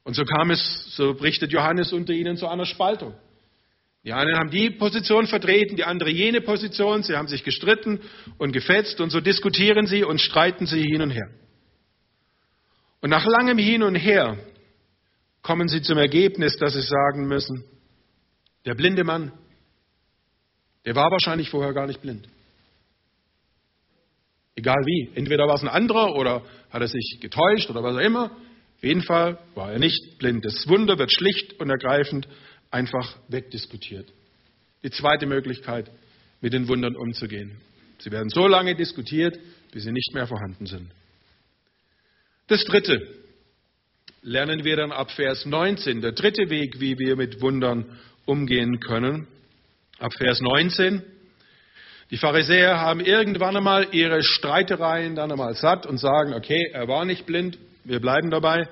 Und 0.07 0.15
so 0.15 0.25
kam 0.25 0.53
es, 0.53 0.95
so 0.95 1.15
berichtet 1.15 1.51
Johannes 1.51 1.93
unter 1.93 2.13
ihnen 2.13 2.37
zu 2.37 2.47
einer 2.47 2.65
Spaltung. 2.65 3.17
Die 4.05 4.13
einen 4.13 4.37
haben 4.37 4.51
die 4.51 4.71
Position 4.71 5.27
vertreten, 5.27 5.75
die 5.75 5.83
andere 5.83 6.11
jene 6.11 6.41
Position. 6.41 7.03
Sie 7.03 7.17
haben 7.17 7.27
sich 7.27 7.43
gestritten 7.43 7.99
und 8.39 8.53
gefetzt 8.53 9.01
und 9.01 9.11
so 9.11 9.21
diskutieren 9.21 9.89
sie 9.89 10.05
und 10.05 10.21
streiten 10.21 10.67
sie 10.67 10.81
hin 10.81 11.03
und 11.03 11.11
her. 11.11 11.29
Und 13.01 13.11
nach 13.11 13.27
langem 13.27 13.59
Hin 13.59 13.83
und 13.83 13.97
Her 13.97 14.39
kommen 15.43 15.67
sie 15.67 15.83
zum 15.83 15.99
Ergebnis, 15.99 16.57
dass 16.57 16.75
sie 16.75 16.83
sagen 16.83 17.27
müssen, 17.27 17.65
der 18.65 18.77
blinde 18.77 19.03
Mann, 19.03 19.33
der 20.85 20.95
war 20.95 21.11
wahrscheinlich 21.11 21.51
vorher 21.51 21.73
gar 21.73 21.89
nicht 21.89 22.01
blind. 22.01 22.29
Egal 24.55 24.85
wie. 24.87 25.11
Entweder 25.17 25.49
war 25.49 25.57
es 25.57 25.63
ein 25.63 25.69
anderer 25.69 26.15
oder 26.15 26.45
hat 26.71 26.81
er 26.81 26.87
sich 26.87 27.19
getäuscht 27.21 27.69
oder 27.71 27.83
was 27.83 27.97
auch 27.97 28.01
immer. 28.01 28.31
Auf 28.76 28.83
jeden 28.83 29.02
Fall 29.02 29.38
war 29.54 29.73
er 29.73 29.78
nicht 29.78 30.18
blind. 30.18 30.45
Das 30.45 30.66
Wunder 30.68 30.99
wird 30.99 31.12
schlicht 31.12 31.59
und 31.61 31.71
ergreifend 31.71 32.28
einfach 32.71 33.16
wegdiskutiert. 33.28 34.06
Die 34.83 34.90
zweite 34.90 35.26
Möglichkeit, 35.26 35.90
mit 36.40 36.52
den 36.52 36.68
Wundern 36.68 36.95
umzugehen. 36.95 37.56
Sie 37.99 38.11
werden 38.11 38.28
so 38.28 38.47
lange 38.47 38.75
diskutiert, 38.75 39.38
bis 39.73 39.85
sie 39.85 39.92
nicht 39.92 40.12
mehr 40.14 40.26
vorhanden 40.26 40.66
sind. 40.66 40.90
Das 42.49 42.64
dritte 42.64 43.00
lernen 44.23 44.64
wir 44.64 44.76
dann 44.76 44.92
ab 44.92 45.11
Vers 45.11 45.47
19. 45.47 46.02
Der 46.02 46.12
dritte 46.12 46.50
Weg, 46.50 46.80
wie 46.80 46.99
wir 46.99 47.16
mit 47.16 47.40
Wundern 47.40 47.99
umgehen 48.26 48.80
können. 48.80 49.26
Ab 49.99 50.12
Vers 50.14 50.40
19. 50.40 51.02
Die 52.11 52.18
Pharisäer 52.18 52.78
haben 52.78 53.00
irgendwann 53.00 53.56
einmal 53.56 53.88
ihre 53.92 54.23
Streitereien 54.23 55.16
dann 55.16 55.33
einmal 55.33 55.54
satt 55.54 55.87
und 55.87 55.99
sagen, 55.99 56.35
okay, 56.35 56.71
er 56.73 56.87
war 56.87 57.04
nicht 57.04 57.26
blind, 57.26 57.59
wir 57.87 58.00
bleiben 58.00 58.31
dabei. 58.31 58.69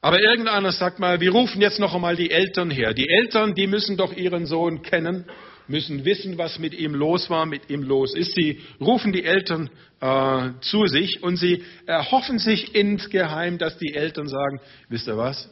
Aber 0.00 0.20
irgendeiner 0.20 0.72
sagt 0.72 0.98
mal, 0.98 1.20
wir 1.20 1.30
rufen 1.30 1.60
jetzt 1.60 1.78
noch 1.78 1.94
einmal 1.94 2.16
die 2.16 2.30
Eltern 2.30 2.70
her. 2.70 2.92
Die 2.92 3.08
Eltern, 3.08 3.54
die 3.54 3.68
müssen 3.68 3.96
doch 3.96 4.12
ihren 4.12 4.46
Sohn 4.46 4.82
kennen, 4.82 5.26
müssen 5.68 6.04
wissen, 6.04 6.38
was 6.38 6.58
mit 6.58 6.74
ihm 6.74 6.94
los 6.94 7.30
war, 7.30 7.46
mit 7.46 7.70
ihm 7.70 7.82
los 7.82 8.14
ist. 8.14 8.34
Sie 8.34 8.60
rufen 8.80 9.12
die 9.12 9.24
Eltern 9.24 9.70
äh, 10.00 10.50
zu 10.60 10.86
sich 10.86 11.22
und 11.22 11.36
sie 11.36 11.62
erhoffen 11.86 12.40
sich 12.40 12.74
insgeheim, 12.74 13.58
dass 13.58 13.78
die 13.78 13.94
Eltern 13.94 14.26
sagen, 14.26 14.60
wisst 14.88 15.06
ihr 15.06 15.16
was, 15.16 15.48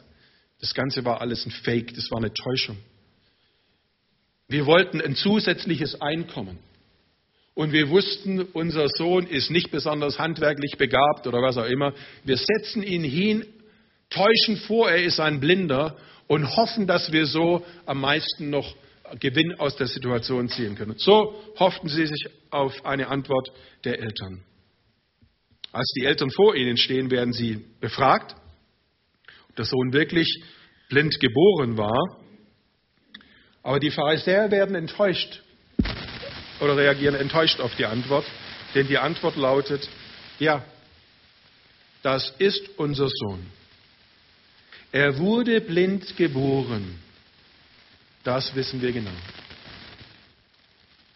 das 0.59 0.73
Ganze 0.73 1.05
war 1.05 1.21
alles 1.21 1.45
ein 1.45 1.51
Fake, 1.51 1.95
das 1.95 2.11
war 2.11 2.17
eine 2.17 2.33
Täuschung. 2.33 2.77
Wir 4.49 4.65
wollten 4.65 4.99
ein 4.99 5.15
zusätzliches 5.15 6.01
Einkommen. 6.01 6.59
Und 7.61 7.73
wir 7.73 7.91
wussten, 7.91 8.41
unser 8.53 8.87
Sohn 8.87 9.27
ist 9.27 9.51
nicht 9.51 9.69
besonders 9.69 10.17
handwerklich 10.17 10.79
begabt 10.79 11.27
oder 11.27 11.43
was 11.43 11.57
auch 11.57 11.67
immer. 11.67 11.93
Wir 12.23 12.37
setzen 12.37 12.81
ihn 12.81 13.03
hin, 13.03 13.45
täuschen 14.09 14.57
vor, 14.57 14.89
er 14.89 15.03
ist 15.03 15.19
ein 15.19 15.39
Blinder 15.39 15.95
und 16.25 16.57
hoffen, 16.57 16.87
dass 16.87 17.11
wir 17.11 17.27
so 17.27 17.63
am 17.85 18.01
meisten 18.01 18.49
noch 18.49 18.75
Gewinn 19.19 19.59
aus 19.59 19.75
der 19.75 19.85
Situation 19.85 20.49
ziehen 20.49 20.73
können. 20.73 20.95
So 20.97 21.39
hofften 21.59 21.87
sie 21.87 22.07
sich 22.07 22.29
auf 22.49 22.83
eine 22.83 23.09
Antwort 23.09 23.51
der 23.83 23.99
Eltern. 23.99 24.43
Als 25.71 25.93
die 25.95 26.05
Eltern 26.05 26.31
vor 26.31 26.55
ihnen 26.55 26.77
stehen, 26.77 27.11
werden 27.11 27.31
sie 27.31 27.63
befragt, 27.79 28.35
ob 29.49 29.55
der 29.55 29.65
Sohn 29.65 29.93
wirklich 29.93 30.27
blind 30.89 31.19
geboren 31.19 31.77
war. 31.77 32.23
Aber 33.61 33.79
die 33.79 33.91
Pharisäer 33.91 34.49
werden 34.49 34.73
enttäuscht 34.73 35.43
oder 36.61 36.77
reagieren 36.77 37.15
enttäuscht 37.15 37.59
auf 37.59 37.75
die 37.75 37.85
Antwort, 37.85 38.25
denn 38.73 38.87
die 38.87 38.97
Antwort 38.97 39.35
lautet, 39.35 39.87
ja, 40.39 40.63
das 42.03 42.33
ist 42.37 42.69
unser 42.77 43.09
Sohn. 43.09 43.45
Er 44.91 45.17
wurde 45.17 45.61
blind 45.61 46.15
geboren. 46.17 46.99
Das 48.23 48.55
wissen 48.55 48.81
wir 48.81 48.91
genau. 48.91 49.11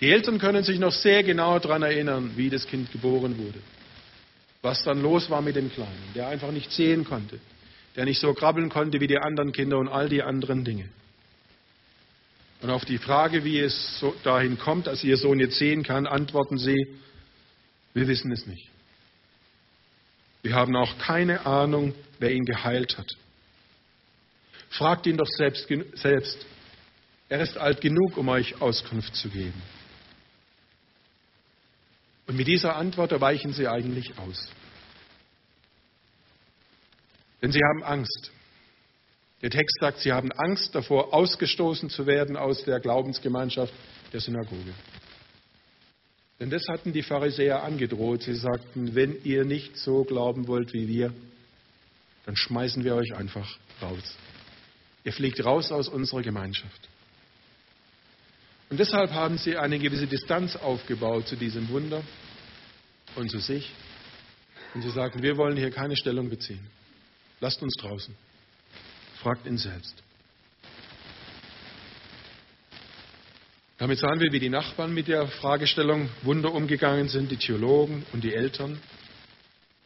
Die 0.01 0.11
Eltern 0.11 0.39
können 0.39 0.63
sich 0.63 0.79
noch 0.79 0.91
sehr 0.91 1.23
genau 1.23 1.59
daran 1.59 1.83
erinnern, 1.83 2.31
wie 2.35 2.49
das 2.49 2.67
Kind 2.67 2.91
geboren 2.91 3.37
wurde. 3.37 3.59
Was 4.61 4.83
dann 4.83 5.01
los 5.01 5.29
war 5.29 5.41
mit 5.41 5.55
dem 5.55 5.71
Kleinen, 5.71 6.11
der 6.15 6.27
einfach 6.27 6.51
nicht 6.51 6.71
sehen 6.71 7.05
konnte, 7.05 7.39
der 7.95 8.05
nicht 8.05 8.19
so 8.19 8.33
krabbeln 8.33 8.69
konnte 8.69 8.99
wie 8.99 9.07
die 9.07 9.17
anderen 9.17 9.51
Kinder 9.51 9.77
und 9.77 9.87
all 9.87 10.09
die 10.09 10.23
anderen 10.23 10.65
Dinge. 10.65 10.89
Und 12.61 12.69
auf 12.69 12.85
die 12.85 12.97
Frage, 12.97 13.43
wie 13.43 13.59
es 13.59 13.99
so 13.99 14.15
dahin 14.23 14.57
kommt, 14.57 14.87
dass 14.87 15.03
ihr 15.03 15.17
Sohn 15.17 15.39
jetzt 15.39 15.57
sehen 15.57 15.83
kann, 15.83 16.07
antworten 16.07 16.57
sie, 16.57 16.97
wir 17.93 18.07
wissen 18.07 18.31
es 18.31 18.45
nicht. 18.45 18.69
Wir 20.41 20.53
haben 20.53 20.75
auch 20.75 20.97
keine 20.99 21.45
Ahnung, 21.45 21.93
wer 22.19 22.31
ihn 22.31 22.45
geheilt 22.45 22.97
hat. 22.97 23.11
Fragt 24.69 25.07
ihn 25.07 25.17
doch 25.17 25.27
selbst, 25.27 25.67
selbst. 25.95 26.45
Er 27.29 27.41
ist 27.41 27.57
alt 27.57 27.81
genug, 27.81 28.17
um 28.17 28.29
euch 28.29 28.61
Auskunft 28.61 29.15
zu 29.15 29.29
geben. 29.29 29.61
Und 32.27 32.37
mit 32.37 32.47
dieser 32.47 32.75
Antwort 32.75 33.11
erweichen 33.11 33.53
sie 33.53 33.67
eigentlich 33.67 34.17
aus. 34.17 34.49
Denn 37.41 37.51
sie 37.51 37.61
haben 37.63 37.83
Angst. 37.83 38.31
Der 39.45 39.51
Text 39.51 39.77
sagt, 39.79 39.99
sie 39.99 40.11
haben 40.11 40.31
Angst 40.31 40.73
davor, 40.73 41.13
ausgestoßen 41.13 41.91
zu 41.91 42.07
werden 42.07 42.35
aus 42.35 42.63
der 42.63 42.79
Glaubensgemeinschaft 42.79 43.71
der 44.11 44.19
Synagoge. 44.19 44.73
Denn 46.39 46.49
das 46.49 46.63
hatten 46.67 46.93
die 46.93 47.03
Pharisäer 47.03 47.61
angedroht. 47.61 48.23
Sie 48.23 48.33
sagten, 48.33 48.95
wenn 48.95 49.23
ihr 49.23 49.45
nicht 49.45 49.77
so 49.77 50.03
glauben 50.03 50.47
wollt 50.47 50.73
wie 50.73 50.87
wir, 50.87 51.13
dann 52.25 52.35
schmeißen 52.35 52.83
wir 52.83 52.95
euch 52.95 53.15
einfach 53.15 53.47
raus. 53.83 54.15
Ihr 55.03 55.13
fliegt 55.13 55.45
raus 55.45 55.71
aus 55.71 55.89
unserer 55.89 56.23
Gemeinschaft. 56.23 56.89
Und 58.71 58.79
deshalb 58.79 59.11
haben 59.11 59.37
sie 59.37 59.57
eine 59.57 59.77
gewisse 59.77 60.07
Distanz 60.07 60.55
aufgebaut 60.55 61.27
zu 61.27 61.35
diesem 61.35 61.69
Wunder 61.69 62.01
und 63.15 63.29
zu 63.29 63.37
sich. 63.37 63.71
Und 64.73 64.81
sie 64.81 64.89
sagten, 64.89 65.21
wir 65.21 65.37
wollen 65.37 65.55
hier 65.55 65.69
keine 65.69 65.95
Stellung 65.95 66.31
beziehen. 66.31 66.65
Lasst 67.41 67.61
uns 67.61 67.75
draußen. 67.75 68.15
Fragt 69.25 69.47
ihn 69.47 69.57
selbst. 69.57 70.03
Damit 73.79 73.97
sahen 73.97 74.19
wir, 74.19 74.31
wie 74.31 74.39
die 74.39 74.49
Nachbarn 74.49 74.93
mit 74.93 75.07
der 75.07 75.25
Fragestellung 75.25 76.11
Wunder 76.21 76.53
umgegangen 76.53 77.09
sind, 77.09 77.31
die 77.31 77.37
Theologen 77.37 78.05
und 78.13 78.23
die 78.23 78.35
Eltern. 78.35 78.79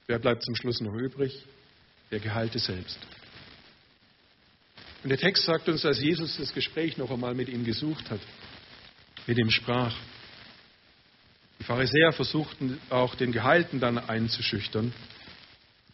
Wer 0.07 0.19
bleibt 0.19 0.43
zum 0.43 0.57
Schluss 0.57 0.81
noch 0.81 0.93
übrig? 0.93 1.41
Der 2.11 2.19
Geheilte 2.19 2.59
selbst. 2.59 2.99
Und 5.03 5.09
der 5.09 5.17
Text 5.17 5.45
sagt 5.45 5.69
uns, 5.69 5.83
dass 5.83 6.01
Jesus 6.01 6.35
das 6.35 6.53
Gespräch 6.53 6.97
noch 6.97 7.09
einmal 7.09 7.33
mit 7.33 7.47
ihm 7.47 7.63
gesucht 7.63 8.09
hat, 8.09 8.19
mit 9.25 9.37
ihm 9.37 9.51
sprach. 9.51 9.95
Die 11.59 11.63
Pharisäer 11.63 12.11
versuchten 12.11 12.77
auch 12.89 13.15
den 13.15 13.31
Geheilten 13.31 13.79
dann 13.79 13.99
einzuschüchtern, 13.99 14.93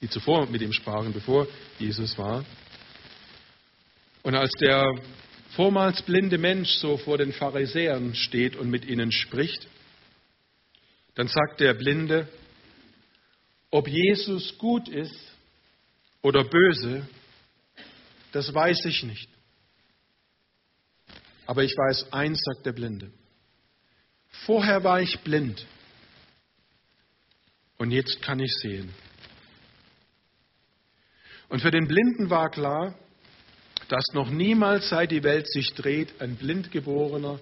die 0.02 0.10
zuvor 0.10 0.48
mit 0.48 0.64
ihm 0.64 0.74
sprachen, 0.74 1.14
bevor 1.14 1.46
Jesus 1.78 2.18
war. 2.18 2.44
Und 4.26 4.34
als 4.34 4.50
der 4.60 4.92
vormals 5.52 6.02
blinde 6.02 6.40
Mensch 6.40 6.78
so 6.78 6.98
vor 6.98 7.20
den 7.20 7.32
Pharisäern 7.32 8.16
steht 8.16 8.56
und 8.56 8.72
mit 8.72 8.84
ihnen 8.84 9.12
spricht, 9.12 9.68
dann 11.14 11.28
sagt 11.28 11.60
der 11.60 11.76
Blinde, 11.76 12.28
ob 13.70 13.88
Jesus 13.88 14.58
gut 14.58 14.90
ist 14.90 15.16
oder 16.24 16.44
böse, 16.44 17.08
das 18.32 18.52
weiß 18.52 18.86
ich 18.86 19.04
nicht. 19.04 19.30
Aber 21.46 21.64
ich 21.64 21.78
weiß 21.78 22.12
eins, 22.12 22.42
sagt 22.46 22.66
der 22.66 22.74
Blinde. 22.74 23.12
Vorher 24.48 24.84
war 24.84 25.02
ich 25.02 25.20
blind 25.20 25.68
und 27.78 27.92
jetzt 27.92 28.24
kann 28.24 28.40
ich 28.40 28.52
sehen. 28.56 28.92
Und 31.48 31.62
für 31.62 31.70
den 31.70 31.88
Blinden 31.88 32.32
war 32.32 32.50
klar, 32.50 32.98
dass 33.88 34.04
noch 34.14 34.30
niemals, 34.30 34.90
seit 34.90 35.12
die 35.12 35.24
Welt 35.24 35.48
sich 35.48 35.74
dreht, 35.74 36.20
ein 36.20 36.36
Blindgeborener 36.36 37.40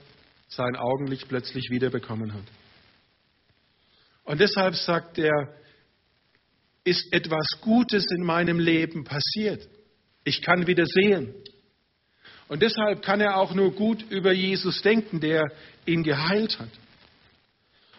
sein 0.49 0.75
Augenlicht 0.75 1.27
plötzlich 1.27 1.69
wiederbekommen 1.69 2.33
hat. 2.33 2.43
Und 4.25 4.39
deshalb 4.39 4.75
sagt 4.75 5.17
er, 5.17 5.53
ist 6.83 7.11
etwas 7.13 7.45
Gutes 7.61 8.05
in 8.11 8.23
meinem 8.23 8.59
Leben 8.59 9.03
passiert. 9.03 9.67
Ich 10.23 10.41
kann 10.41 10.67
wieder 10.67 10.85
sehen. 10.85 11.33
Und 12.49 12.61
deshalb 12.61 13.01
kann 13.01 13.21
er 13.21 13.37
auch 13.37 13.53
nur 13.53 13.71
gut 13.71 14.03
über 14.09 14.31
Jesus 14.33 14.81
denken, 14.81 15.19
der 15.19 15.51
ihn 15.85 16.03
geheilt 16.03 16.59
hat. 16.59 16.69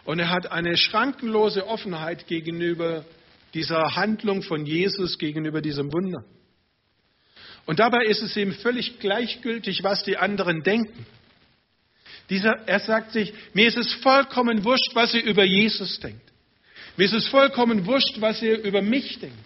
Und 0.05 0.19
er 0.19 0.29
hat 0.29 0.51
eine 0.51 0.77
schrankenlose 0.77 1.65
Offenheit 1.67 2.27
gegenüber 2.27 3.05
dieser 3.55 3.95
Handlung 3.95 4.43
von 4.43 4.65
Jesus, 4.65 5.17
gegenüber 5.17 5.61
diesem 5.61 5.91
Wunder. 5.91 6.23
Und 7.65 7.79
dabei 7.79 8.05
ist 8.05 8.21
es 8.21 8.35
ihm 8.37 8.53
völlig 8.53 8.99
gleichgültig, 8.99 9.83
was 9.83 10.03
die 10.03 10.17
anderen 10.17 10.63
denken. 10.63 11.05
Dieser, 12.29 12.67
er 12.67 12.79
sagt 12.79 13.11
sich, 13.11 13.33
mir 13.53 13.67
ist 13.67 13.77
es 13.77 13.93
vollkommen 13.95 14.63
wurscht, 14.63 14.91
was 14.93 15.13
ihr 15.13 15.23
über 15.23 15.43
Jesus 15.43 15.99
denkt. 15.99 16.21
Mir 16.97 17.05
ist 17.05 17.13
es 17.13 17.27
vollkommen 17.27 17.85
wurscht, 17.85 18.19
was 18.19 18.41
ihr 18.41 18.59
über 18.63 18.81
mich 18.81 19.19
denkt. 19.19 19.37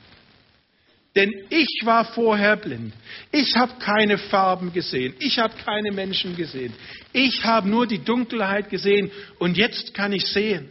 Denn 1.16 1.34
ich 1.50 1.82
war 1.84 2.06
vorher 2.06 2.56
blind. 2.56 2.94
Ich 3.32 3.56
habe 3.56 3.74
keine 3.80 4.18
Farben 4.18 4.72
gesehen. 4.72 5.16
Ich 5.20 5.40
habe 5.40 5.54
keine 5.66 5.92
Menschen 5.92 6.36
gesehen. 6.36 6.74
Ich 7.12 7.44
habe 7.44 7.68
nur 7.68 7.88
die 7.88 8.04
Dunkelheit 8.04 8.70
gesehen 8.70 9.12
und 9.40 9.58
jetzt 9.58 9.94
kann 9.94 10.14
ich 10.14 10.26
sehen. 10.28 10.70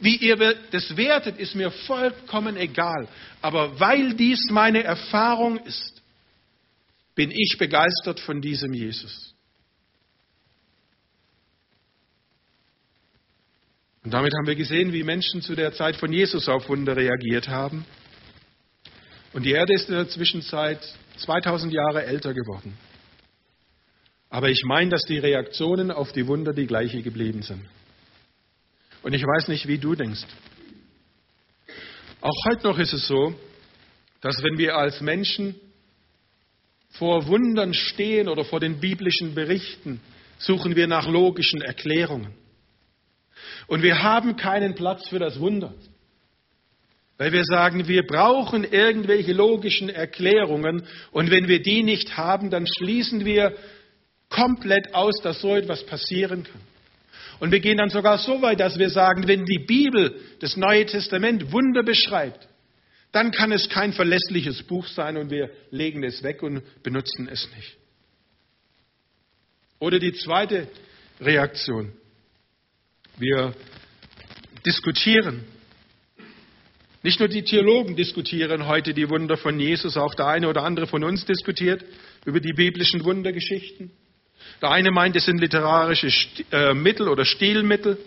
Wie 0.00 0.14
ihr 0.16 0.36
das 0.70 0.96
wertet, 0.96 1.38
ist 1.38 1.56
mir 1.56 1.72
vollkommen 1.72 2.56
egal. 2.56 3.08
Aber 3.42 3.80
weil 3.80 4.14
dies 4.14 4.40
meine 4.50 4.84
Erfahrung 4.84 5.58
ist, 5.58 5.97
bin 7.18 7.32
ich 7.32 7.56
begeistert 7.58 8.20
von 8.20 8.40
diesem 8.40 8.72
Jesus. 8.72 9.34
Und 14.04 14.12
damit 14.12 14.32
haben 14.34 14.46
wir 14.46 14.54
gesehen, 14.54 14.92
wie 14.92 15.02
Menschen 15.02 15.42
zu 15.42 15.56
der 15.56 15.72
Zeit 15.72 15.96
von 15.96 16.12
Jesus 16.12 16.48
auf 16.48 16.68
Wunder 16.68 16.94
reagiert 16.94 17.48
haben. 17.48 17.84
Und 19.32 19.42
die 19.42 19.50
Erde 19.50 19.74
ist 19.74 19.88
in 19.88 19.96
der 19.96 20.08
Zwischenzeit 20.08 20.78
2000 21.16 21.72
Jahre 21.72 22.04
älter 22.04 22.32
geworden. 22.32 22.78
Aber 24.30 24.48
ich 24.48 24.62
meine, 24.64 24.90
dass 24.90 25.02
die 25.02 25.18
Reaktionen 25.18 25.90
auf 25.90 26.12
die 26.12 26.28
Wunder 26.28 26.52
die 26.52 26.68
gleiche 26.68 27.02
geblieben 27.02 27.42
sind. 27.42 27.68
Und 29.02 29.12
ich 29.12 29.24
weiß 29.24 29.48
nicht, 29.48 29.66
wie 29.66 29.78
du 29.78 29.96
denkst. 29.96 30.24
Auch 32.20 32.44
heute 32.48 32.68
noch 32.68 32.78
ist 32.78 32.92
es 32.92 33.08
so, 33.08 33.34
dass 34.20 34.40
wenn 34.40 34.56
wir 34.56 34.76
als 34.76 35.00
Menschen 35.00 35.56
vor 36.90 37.26
Wundern 37.26 37.74
stehen 37.74 38.28
oder 38.28 38.44
vor 38.44 38.60
den 38.60 38.80
biblischen 38.80 39.34
Berichten, 39.34 40.00
suchen 40.38 40.76
wir 40.76 40.86
nach 40.86 41.08
logischen 41.08 41.60
Erklärungen. 41.60 42.32
Und 43.66 43.82
wir 43.82 44.02
haben 44.02 44.36
keinen 44.36 44.74
Platz 44.74 45.08
für 45.08 45.18
das 45.18 45.38
Wunder. 45.38 45.74
Weil 47.18 47.32
wir 47.32 47.44
sagen, 47.44 47.88
wir 47.88 48.06
brauchen 48.06 48.64
irgendwelche 48.64 49.32
logischen 49.32 49.88
Erklärungen 49.88 50.84
und 51.10 51.30
wenn 51.30 51.48
wir 51.48 51.60
die 51.60 51.82
nicht 51.82 52.16
haben, 52.16 52.48
dann 52.48 52.64
schließen 52.66 53.24
wir 53.24 53.56
komplett 54.28 54.94
aus, 54.94 55.20
dass 55.22 55.40
so 55.40 55.56
etwas 55.56 55.84
passieren 55.84 56.44
kann. 56.44 56.60
Und 57.40 57.52
wir 57.52 57.60
gehen 57.60 57.78
dann 57.78 57.90
sogar 57.90 58.18
so 58.18 58.40
weit, 58.42 58.60
dass 58.60 58.78
wir 58.78 58.90
sagen, 58.90 59.26
wenn 59.26 59.44
die 59.44 59.64
Bibel, 59.66 60.20
das 60.40 60.56
Neue 60.56 60.86
Testament, 60.86 61.52
Wunder 61.52 61.82
beschreibt, 61.82 62.48
dann 63.12 63.30
kann 63.32 63.52
es 63.52 63.68
kein 63.68 63.92
verlässliches 63.92 64.62
Buch 64.62 64.86
sein 64.86 65.16
und 65.16 65.30
wir 65.30 65.50
legen 65.70 66.04
es 66.04 66.22
weg 66.22 66.42
und 66.42 66.62
benutzen 66.82 67.28
es 67.28 67.48
nicht. 67.56 67.76
Oder 69.78 69.98
die 69.98 70.12
zweite 70.12 70.68
Reaktion. 71.20 71.92
Wir 73.18 73.54
diskutieren 74.66 75.44
nicht 77.02 77.20
nur 77.20 77.28
die 77.28 77.42
Theologen 77.42 77.94
diskutieren 77.94 78.66
heute 78.66 78.92
die 78.92 79.08
Wunder 79.08 79.36
von 79.36 79.58
Jesus, 79.60 79.96
auch 79.96 80.14
der 80.14 80.26
eine 80.26 80.48
oder 80.48 80.64
andere 80.64 80.86
von 80.86 81.04
uns 81.04 81.24
diskutiert 81.24 81.84
über 82.24 82.40
die 82.40 82.52
biblischen 82.52 83.04
Wundergeschichten. 83.04 83.92
Der 84.60 84.70
eine 84.72 84.90
meint, 84.90 85.14
es 85.14 85.24
sind 85.24 85.40
literarische 85.40 86.08
äh, 86.50 86.74
Mittel 86.74 87.08
oder 87.08 87.24
Stilmittel, 87.24 87.98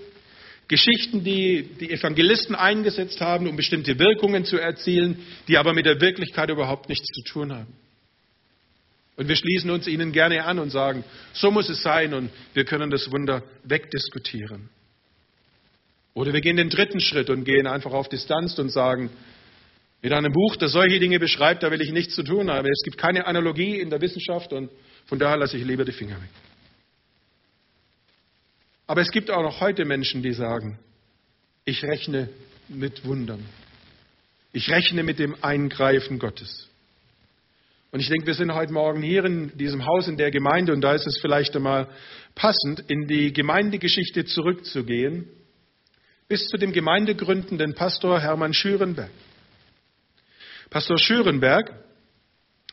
Geschichten, 0.71 1.21
die 1.25 1.67
die 1.81 1.91
Evangelisten 1.91 2.55
eingesetzt 2.55 3.19
haben, 3.19 3.45
um 3.49 3.57
bestimmte 3.57 3.99
Wirkungen 3.99 4.45
zu 4.45 4.57
erzielen, 4.57 5.19
die 5.49 5.57
aber 5.57 5.73
mit 5.73 5.85
der 5.85 5.99
Wirklichkeit 5.99 6.49
überhaupt 6.49 6.87
nichts 6.87 7.07
zu 7.07 7.23
tun 7.23 7.51
haben. 7.51 7.73
Und 9.17 9.27
wir 9.27 9.35
schließen 9.35 9.69
uns 9.69 9.85
ihnen 9.85 10.13
gerne 10.13 10.45
an 10.45 10.59
und 10.59 10.69
sagen, 10.69 11.03
so 11.33 11.51
muss 11.51 11.67
es 11.67 11.83
sein 11.83 12.13
und 12.13 12.31
wir 12.53 12.63
können 12.63 12.89
das 12.89 13.11
Wunder 13.11 13.43
wegdiskutieren. 13.65 14.69
Oder 16.13 16.31
wir 16.31 16.39
gehen 16.39 16.55
den 16.55 16.69
dritten 16.69 17.01
Schritt 17.01 17.29
und 17.29 17.43
gehen 17.43 17.67
einfach 17.67 17.91
auf 17.91 18.07
Distanz 18.07 18.57
und 18.57 18.69
sagen, 18.69 19.09
mit 20.01 20.13
einem 20.13 20.31
Buch, 20.31 20.55
das 20.55 20.71
solche 20.71 21.01
Dinge 21.01 21.19
beschreibt, 21.19 21.63
da 21.63 21.69
will 21.69 21.81
ich 21.81 21.91
nichts 21.91 22.15
zu 22.15 22.23
tun 22.23 22.49
haben. 22.49 22.65
Es 22.65 22.81
gibt 22.85 22.97
keine 22.97 23.27
Analogie 23.27 23.77
in 23.77 23.89
der 23.89 23.99
Wissenschaft 23.99 24.53
und 24.53 24.71
von 25.05 25.19
daher 25.19 25.35
lasse 25.35 25.57
ich 25.57 25.65
lieber 25.65 25.83
die 25.83 25.91
Finger 25.91 26.15
weg. 26.15 26.29
Aber 28.91 28.99
es 28.99 29.11
gibt 29.11 29.31
auch 29.31 29.41
noch 29.41 29.61
heute 29.61 29.85
Menschen, 29.85 30.21
die 30.21 30.33
sagen, 30.33 30.77
ich 31.63 31.81
rechne 31.81 32.27
mit 32.67 33.05
Wundern. 33.05 33.39
Ich 34.51 34.69
rechne 34.69 35.01
mit 35.03 35.17
dem 35.17 35.33
Eingreifen 35.41 36.19
Gottes. 36.19 36.67
Und 37.91 38.01
ich 38.01 38.09
denke, 38.09 38.27
wir 38.27 38.33
sind 38.33 38.53
heute 38.53 38.73
Morgen 38.73 39.01
hier 39.01 39.23
in 39.23 39.57
diesem 39.57 39.85
Haus, 39.85 40.09
in 40.09 40.17
der 40.17 40.29
Gemeinde, 40.29 40.73
und 40.73 40.81
da 40.81 40.93
ist 40.93 41.07
es 41.07 41.19
vielleicht 41.21 41.55
einmal 41.55 41.87
passend, 42.35 42.83
in 42.89 43.07
die 43.07 43.31
Gemeindegeschichte 43.31 44.25
zurückzugehen 44.25 45.25
bis 46.27 46.45
zu 46.47 46.57
dem 46.57 46.73
gemeindegründenden 46.73 47.73
Pastor 47.75 48.19
Hermann 48.19 48.53
Schürenberg. 48.53 49.11
Pastor 50.69 50.97
Schürenberg 50.97 51.73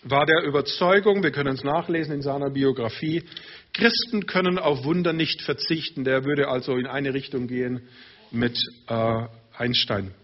war 0.02 0.26
der 0.26 0.44
Überzeugung, 0.44 1.22
wir 1.22 1.32
können 1.32 1.54
es 1.54 1.64
nachlesen 1.64 2.14
in 2.14 2.22
seiner 2.22 2.50
Biografie, 2.50 3.24
Christen 3.72 4.26
können 4.26 4.58
auf 4.58 4.84
Wunder 4.84 5.12
nicht 5.12 5.42
verzichten. 5.42 6.04
Der 6.04 6.24
würde 6.24 6.48
also 6.48 6.76
in 6.76 6.86
eine 6.86 7.14
Richtung 7.14 7.46
gehen 7.46 7.82
mit 8.30 8.58
äh, 8.88 9.26
Einstein. 9.56 10.14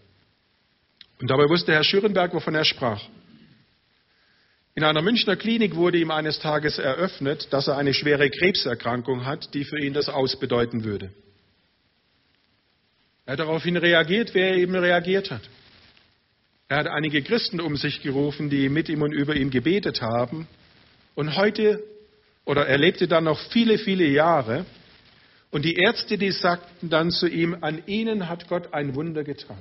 Und 1.20 1.30
dabei 1.30 1.48
wusste 1.48 1.72
Herr 1.72 1.84
Schürenberg, 1.84 2.34
wovon 2.34 2.54
er 2.54 2.64
sprach. 2.64 3.02
In 4.74 4.82
einer 4.82 5.02
Münchner 5.02 5.36
Klinik 5.36 5.76
wurde 5.76 5.98
ihm 5.98 6.10
eines 6.10 6.40
Tages 6.40 6.78
eröffnet, 6.78 7.52
dass 7.52 7.68
er 7.68 7.76
eine 7.76 7.94
schwere 7.94 8.28
Krebserkrankung 8.28 9.24
hat, 9.24 9.54
die 9.54 9.64
für 9.64 9.78
ihn 9.78 9.94
das 9.94 10.08
ausbedeuten 10.08 10.82
würde. 10.82 11.12
Er 13.24 13.34
hat 13.34 13.40
daraufhin 13.40 13.76
reagiert, 13.76 14.34
wer 14.34 14.56
eben 14.56 14.74
reagiert 14.74 15.30
hat. 15.30 15.42
Er 16.74 16.80
hat 16.80 16.88
einige 16.88 17.22
Christen 17.22 17.60
um 17.60 17.76
sich 17.76 18.02
gerufen, 18.02 18.50
die 18.50 18.68
mit 18.68 18.88
ihm 18.88 19.02
und 19.02 19.12
über 19.12 19.36
ihn 19.36 19.50
gebetet 19.50 20.02
haben. 20.02 20.48
Und 21.14 21.36
heute, 21.36 21.80
oder 22.44 22.66
er 22.66 22.78
lebte 22.78 23.06
dann 23.06 23.22
noch 23.22 23.38
viele, 23.52 23.78
viele 23.78 24.04
Jahre. 24.08 24.66
Und 25.52 25.64
die 25.64 25.74
Ärzte, 25.74 26.18
die 26.18 26.32
sagten 26.32 26.90
dann 26.90 27.12
zu 27.12 27.28
ihm, 27.28 27.56
an 27.60 27.84
ihnen 27.86 28.28
hat 28.28 28.48
Gott 28.48 28.74
ein 28.74 28.96
Wunder 28.96 29.22
getan. 29.22 29.60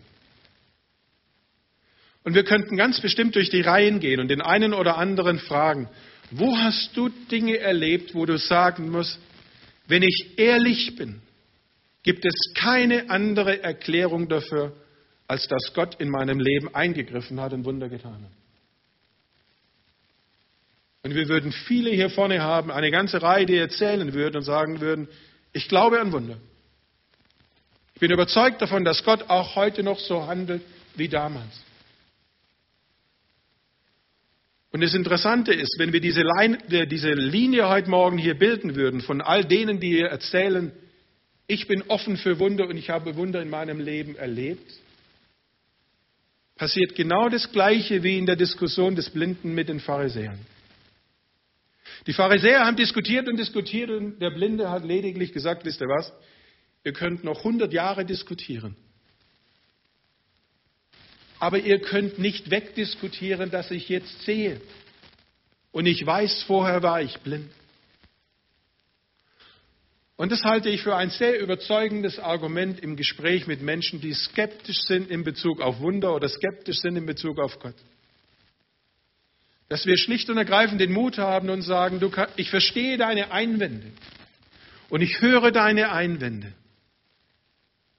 Und 2.23 2.33
wir 2.33 2.43
könnten 2.45 2.77
ganz 2.77 2.99
bestimmt 2.99 3.35
durch 3.35 3.51
die 3.51 3.61
Reihen 3.61 3.99
gehen 3.99 4.19
und 4.19 4.29
den 4.29 4.41
einen 4.41 4.73
oder 4.73 4.97
anderen 4.97 5.37
fragen, 5.37 5.89
wo 6.31 6.57
hast 6.57 6.97
du 6.97 7.09
Dinge 7.09 7.59
erlebt, 7.59 8.15
wo 8.15 8.25
du 8.25 8.39
sagen 8.39 8.89
musst, 8.89 9.19
wenn 9.85 10.01
ich 10.01 10.29
ehrlich 10.37 10.95
bin, 10.95 11.21
gibt 12.01 12.25
es 12.25 12.55
keine 12.55 13.11
andere 13.11 13.61
Erklärung 13.61 14.29
dafür, 14.29 14.73
als 15.33 15.47
dass 15.47 15.73
Gott 15.73 15.95
in 15.95 16.09
meinem 16.09 16.39
Leben 16.39 16.75
eingegriffen 16.75 17.41
hat 17.41 17.53
und 17.53 17.65
Wunder 17.65 17.89
getan 17.89 18.23
hat. 18.23 18.31
Und 21.01 21.15
wir 21.15 21.27
würden 21.27 21.51
viele 21.51 21.89
hier 21.89 22.11
vorne 22.11 22.43
haben, 22.43 22.69
eine 22.69 22.91
ganze 22.91 23.19
Reihe, 23.19 23.47
die 23.47 23.57
erzählen 23.57 24.13
würden 24.13 24.37
und 24.37 24.43
sagen 24.43 24.79
würden, 24.79 25.07
ich 25.51 25.67
glaube 25.67 25.99
an 25.99 26.11
Wunder. 26.11 26.37
Ich 27.95 27.99
bin 27.99 28.11
überzeugt 28.11 28.61
davon, 28.61 28.85
dass 28.85 29.03
Gott 29.03 29.27
auch 29.27 29.55
heute 29.55 29.81
noch 29.81 29.97
so 29.97 30.27
handelt 30.27 30.61
wie 30.95 31.09
damals. 31.09 31.63
Und 34.71 34.81
das 34.81 34.93
Interessante 34.93 35.51
ist, 35.51 35.79
wenn 35.79 35.93
wir 35.93 35.99
diese, 35.99 36.21
Line, 36.21 36.59
diese 36.85 37.11
Linie 37.11 37.69
heute 37.69 37.89
Morgen 37.89 38.19
hier 38.19 38.37
bilden 38.37 38.75
würden, 38.75 39.01
von 39.01 39.19
all 39.19 39.43
denen, 39.43 39.79
die 39.79 39.99
erzählen, 39.99 40.71
ich 41.47 41.67
bin 41.67 41.81
offen 41.87 42.17
für 42.17 42.37
Wunder 42.37 42.67
und 42.67 42.77
ich 42.77 42.91
habe 42.91 43.15
Wunder 43.15 43.41
in 43.41 43.49
meinem 43.49 43.79
Leben 43.79 44.15
erlebt, 44.15 44.82
passiert 46.55 46.95
genau 46.95 47.29
das 47.29 47.51
Gleiche 47.51 48.03
wie 48.03 48.17
in 48.17 48.25
der 48.25 48.35
Diskussion 48.35 48.95
des 48.95 49.09
Blinden 49.09 49.53
mit 49.53 49.69
den 49.69 49.79
Pharisäern. 49.79 50.39
Die 52.07 52.13
Pharisäer 52.13 52.65
haben 52.65 52.75
diskutiert 52.75 53.27
und 53.27 53.37
diskutiert 53.37 53.89
und 53.89 54.19
der 54.19 54.31
Blinde 54.31 54.69
hat 54.69 54.83
lediglich 54.83 55.31
gesagt, 55.31 55.65
wisst 55.65 55.81
ihr 55.81 55.87
was, 55.87 56.11
ihr 56.83 56.93
könnt 56.93 57.23
noch 57.23 57.39
100 57.39 57.71
Jahre 57.71 58.05
diskutieren. 58.05 58.75
Aber 61.39 61.59
ihr 61.59 61.79
könnt 61.79 62.19
nicht 62.19 62.51
wegdiskutieren, 62.51 63.51
dass 63.51 63.71
ich 63.71 63.89
jetzt 63.89 64.21
sehe. 64.23 64.61
Und 65.71 65.85
ich 65.85 66.05
weiß, 66.05 66.43
vorher 66.43 66.83
war 66.83 67.01
ich 67.01 67.17
blind. 67.19 67.49
Und 70.15 70.31
das 70.31 70.43
halte 70.43 70.69
ich 70.69 70.83
für 70.83 70.95
ein 70.95 71.09
sehr 71.09 71.39
überzeugendes 71.39 72.19
Argument 72.19 72.79
im 72.79 72.95
Gespräch 72.95 73.47
mit 73.47 73.61
Menschen, 73.61 73.99
die 73.99 74.13
skeptisch 74.13 74.81
sind 74.87 75.09
in 75.09 75.23
Bezug 75.23 75.59
auf 75.59 75.79
Wunder 75.79 76.13
oder 76.13 76.29
skeptisch 76.29 76.77
sind 76.77 76.95
in 76.97 77.05
Bezug 77.05 77.39
auf 77.39 77.57
Gott. 77.59 77.75
Dass 79.69 79.85
wir 79.87 79.97
schlicht 79.97 80.29
und 80.29 80.37
ergreifend 80.37 80.79
den 80.79 80.91
Mut 80.91 81.17
haben 81.17 81.49
und 81.49 81.63
sagen, 81.63 81.99
du, 81.99 82.11
ich 82.35 82.51
verstehe 82.51 82.97
deine 82.97 83.31
Einwände 83.31 83.91
und 84.89 85.01
ich 85.01 85.19
höre 85.19 85.51
deine 85.51 85.91
Einwände. 85.91 86.53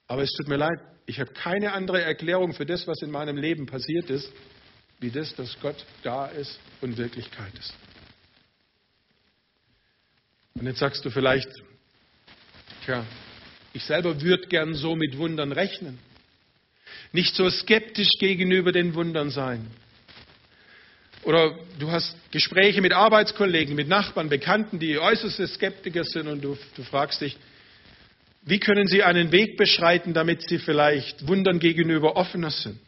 Aber 0.07 0.22
es 0.22 0.31
tut 0.31 0.46
mir 0.46 0.57
leid, 0.57 0.79
ich 1.07 1.18
habe 1.18 1.33
keine 1.33 1.72
andere 1.72 2.00
Erklärung 2.00 2.53
für 2.55 2.64
das, 2.64 2.87
was 2.87 3.03
in 3.03 3.11
meinem 3.11 3.37
Leben 3.37 3.66
passiert 3.66 4.09
ist, 4.09 4.31
wie 5.00 5.11
das, 5.11 5.35
dass 5.35 5.59
Gott 5.61 5.85
da 6.05 6.27
ist 6.27 6.61
und 6.81 6.96
Wirklichkeit 6.96 7.53
ist. 7.59 7.74
Und 10.55 10.66
jetzt 10.66 10.79
sagst 10.79 11.05
du 11.05 11.11
vielleicht, 11.11 11.48
tja, 12.85 13.05
ich 13.73 13.85
selber 13.85 14.20
würde 14.20 14.47
gern 14.49 14.75
so 14.75 14.94
mit 14.94 15.18
Wundern 15.18 15.53
rechnen. 15.53 15.99
Nicht 17.12 17.35
so 17.35 17.49
skeptisch 17.51 18.09
gegenüber 18.18 18.73
den 18.73 18.94
Wundern 18.94 19.31
sein. 19.31 19.66
Oder 21.25 21.59
du 21.79 21.90
hast 21.90 22.14
Gespräche 22.31 22.83
mit 22.83 22.92
Arbeitskollegen, 22.92 23.75
mit 23.75 23.88
Nachbarn, 23.88 24.29
Bekannten, 24.29 24.79
die 24.79 24.99
äußerste 24.99 25.49
Skeptiker 25.49 26.05
sind 26.05 26.29
und 26.29 26.44
du, 26.44 26.57
du 26.77 26.83
fragst 26.83 27.20
dich, 27.20 27.37
wie 28.42 28.61
können 28.61 28.87
sie 28.87 29.03
einen 29.03 29.33
Weg 29.33 29.57
beschreiten, 29.57 30.12
damit 30.12 30.47
sie 30.49 30.59
vielleicht 30.59 31.27
Wundern 31.27 31.61
gegenüber 31.61 32.16
offener 32.16 32.51
sind? 32.51 32.79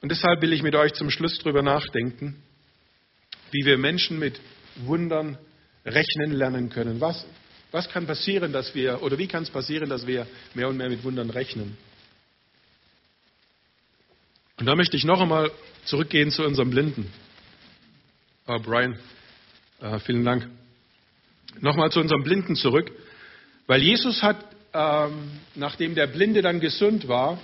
Und 0.00 0.10
deshalb 0.10 0.42
will 0.42 0.52
ich 0.52 0.64
mit 0.64 0.74
euch 0.74 0.92
zum 0.94 1.10
Schluss 1.10 1.38
darüber 1.38 1.62
nachdenken, 1.62 2.42
wie 3.52 3.64
wir 3.64 3.78
Menschen 3.78 4.18
mit 4.18 4.40
Wundern 4.84 5.38
rechnen 5.86 6.32
lernen 6.32 6.68
können. 6.68 7.00
Was, 7.00 7.24
was 7.72 7.88
kann 7.88 8.06
passieren, 8.06 8.52
dass 8.52 8.74
wir, 8.74 9.02
oder 9.02 9.18
wie 9.18 9.26
kann 9.26 9.42
es 9.42 9.50
passieren, 9.50 9.88
dass 9.88 10.06
wir 10.06 10.26
mehr 10.54 10.68
und 10.68 10.76
mehr 10.76 10.88
mit 10.88 11.02
Wundern 11.02 11.30
rechnen? 11.30 11.76
Und 14.58 14.66
da 14.66 14.76
möchte 14.76 14.96
ich 14.96 15.04
noch 15.04 15.20
einmal 15.20 15.50
zurückgehen 15.84 16.30
zu 16.30 16.44
unserem 16.44 16.70
Blinden. 16.70 17.10
Oh, 18.46 18.58
Brian, 18.58 18.98
äh, 19.80 19.98
vielen 20.00 20.24
Dank. 20.24 20.48
Nochmal 21.60 21.90
zu 21.90 22.00
unserem 22.00 22.22
Blinden 22.22 22.54
zurück. 22.54 22.90
Weil 23.66 23.82
Jesus 23.82 24.22
hat, 24.22 24.36
ähm, 24.74 25.40
nachdem 25.54 25.94
der 25.94 26.06
Blinde 26.06 26.42
dann 26.42 26.60
gesund 26.60 27.08
war, 27.08 27.40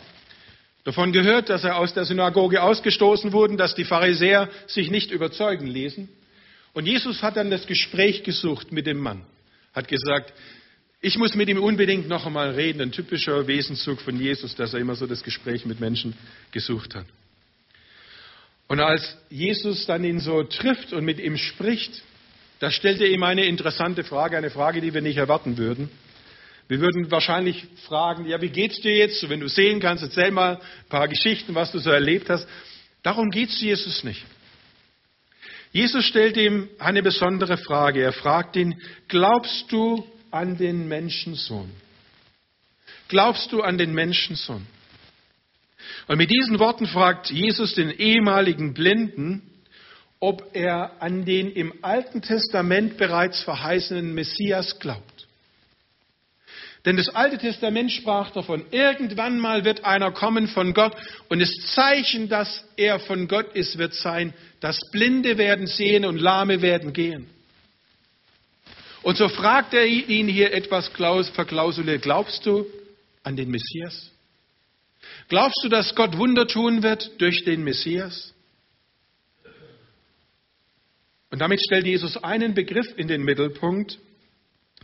davon 0.85 1.13
gehört, 1.13 1.49
dass 1.49 1.65
er 1.65 1.77
aus 1.77 1.95
der 1.95 2.05
Synagoge 2.05 2.63
ausgestoßen 2.63 3.33
wurde, 3.33 3.57
dass 3.57 3.75
die 3.75 3.85
Pharisäer 3.85 4.49
sich 4.67 4.91
nicht 4.91 5.11
überzeugen 5.11 5.67
ließen. 5.67 6.09
Und 6.75 6.87
Jesus 6.87 7.23
hat 7.23 7.37
dann 7.37 7.51
das 7.51 7.67
Gespräch 7.67 8.23
gesucht 8.25 8.73
mit 8.73 8.87
dem 8.87 8.99
Mann, 8.99 9.25
hat 9.73 9.89
gesagt, 9.89 10.33
ich 11.01 11.17
muss 11.17 11.35
mit 11.35 11.49
ihm 11.49 11.63
unbedingt 11.63 12.09
noch 12.09 12.27
einmal 12.27 12.51
reden, 12.51 12.81
ein 12.81 12.93
typischer 12.93 13.47
Wesenszug 13.47 14.01
von 14.01 14.19
Jesus, 14.21 14.57
dass 14.57 14.75
er 14.75 14.81
immer 14.81 14.97
so 14.97 15.07
das 15.07 15.23
Gespräch 15.23 15.65
mit 15.65 15.79
Menschen 15.79 16.15
gesucht 16.51 16.95
hat. 16.95 17.07
Und 18.67 18.81
als 18.81 19.17
Jesus 19.31 19.87
dann 19.87 20.05
ihn 20.05 20.21
so 20.21 20.43
trifft 20.43 20.93
und 20.93 21.05
mit 21.05 21.21
ihm 21.21 21.37
spricht, 21.37 22.03
da 22.59 22.71
stellt 22.71 23.01
er 23.01 23.09
ihm 23.09 23.23
eine 23.23 23.47
interessante 23.47 24.03
Frage, 24.03 24.37
eine 24.37 24.51
Frage, 24.51 24.81
die 24.81 24.93
wir 24.93 25.01
nicht 25.01 25.17
erwarten 25.17 25.57
würden. 25.57 25.89
Wir 26.67 26.81
würden 26.81 27.11
wahrscheinlich 27.11 27.67
fragen, 27.87 28.27
ja, 28.27 28.43
wie 28.43 28.51
geht's 28.51 28.81
dir 28.81 28.95
jetzt? 28.95 29.27
wenn 29.29 29.41
du 29.41 29.49
sehen 29.49 29.81
kannst, 29.81 30.03
erzähl 30.03 30.31
mal 30.33 30.57
ein 30.57 30.89
paar 30.89 31.09
Geschichten, 31.09 31.55
was 31.55 31.73
du 31.73 31.79
so 31.79 31.91
erlebt 31.91 32.29
hast. 32.29 32.47
Darum 33.03 33.31
geht's 33.31 33.61
Jesus 33.61 34.05
nicht. 34.05 34.23
Jesus 35.73 36.05
stellt 36.05 36.37
ihm 36.37 36.69
eine 36.79 37.03
besondere 37.03 37.57
Frage. 37.59 38.03
Er 38.03 38.13
fragt 38.13 38.57
ihn, 38.57 38.81
glaubst 39.09 39.71
du 39.71 40.07
an 40.31 40.57
den 40.57 40.89
Menschensohn? 40.89 41.71
Glaubst 43.09 43.53
du 43.53 43.63
an 43.63 43.79
den 43.79 43.93
Menschensohn? 43.95 44.67
Und 46.07 46.19
mit 46.19 46.31
diesen 46.31 46.59
Worten 46.59 46.87
fragt 46.87 47.31
Jesus 47.31 47.75
den 47.75 47.91
ehemaligen 47.91 48.75
Blinden, 48.75 49.43
ob 50.21 50.51
er 50.53 51.01
an 51.01 51.25
den 51.25 51.51
im 51.53 51.73
Alten 51.83 52.23
Testament 52.23 52.97
bereits 52.97 53.43
verheißenen 53.43 54.15
Messias 54.15 54.79
glaubt. 54.81 55.08
Denn 56.85 56.97
das 56.97 57.09
Alte 57.09 57.39
Testament 57.39 57.91
sprach 57.91 58.31
davon, 58.31 58.65
irgendwann 58.71 59.41
mal 59.41 59.65
wird 59.65 59.85
einer 59.85 60.13
kommen 60.13 60.47
von 60.47 60.75
Gott 60.75 60.95
und 61.29 61.41
das 61.41 61.51
Zeichen, 61.75 62.29
dass 62.29 62.65
er 62.77 63.01
von 63.01 63.27
Gott 63.27 63.55
ist, 63.55 63.79
wird 63.79 63.95
sein, 63.95 64.33
dass 64.61 64.79
Blinde 64.93 65.39
werden 65.39 65.67
sehen 65.67 66.05
und 66.05 66.19
Lahme 66.19 66.63
werden 66.63 66.93
gehen. 66.93 67.29
Und 69.03 69.17
so 69.17 69.29
fragt 69.29 69.75
er 69.75 69.87
ihn 69.87 70.29
hier 70.29 70.53
etwas 70.53 70.89
verklausuliert, 70.89 72.03
glaubst 72.03 72.45
du 72.47 72.67
an 73.23 73.37
den 73.37 73.51
Messias? 73.51 74.11
Glaubst 75.29 75.63
du, 75.63 75.69
dass 75.69 75.95
Gott 75.95 76.17
Wunder 76.17 76.47
tun 76.47 76.83
wird 76.83 77.21
durch 77.21 77.45
den 77.45 77.63
Messias? 77.65 78.35
Und 81.31 81.41
damit 81.41 81.61
stellt 81.61 81.87
Jesus 81.87 82.17
einen 82.23 82.55
Begriff 82.55 82.87
in 82.97 83.09
den 83.09 83.23
Mittelpunkt, 83.23 83.99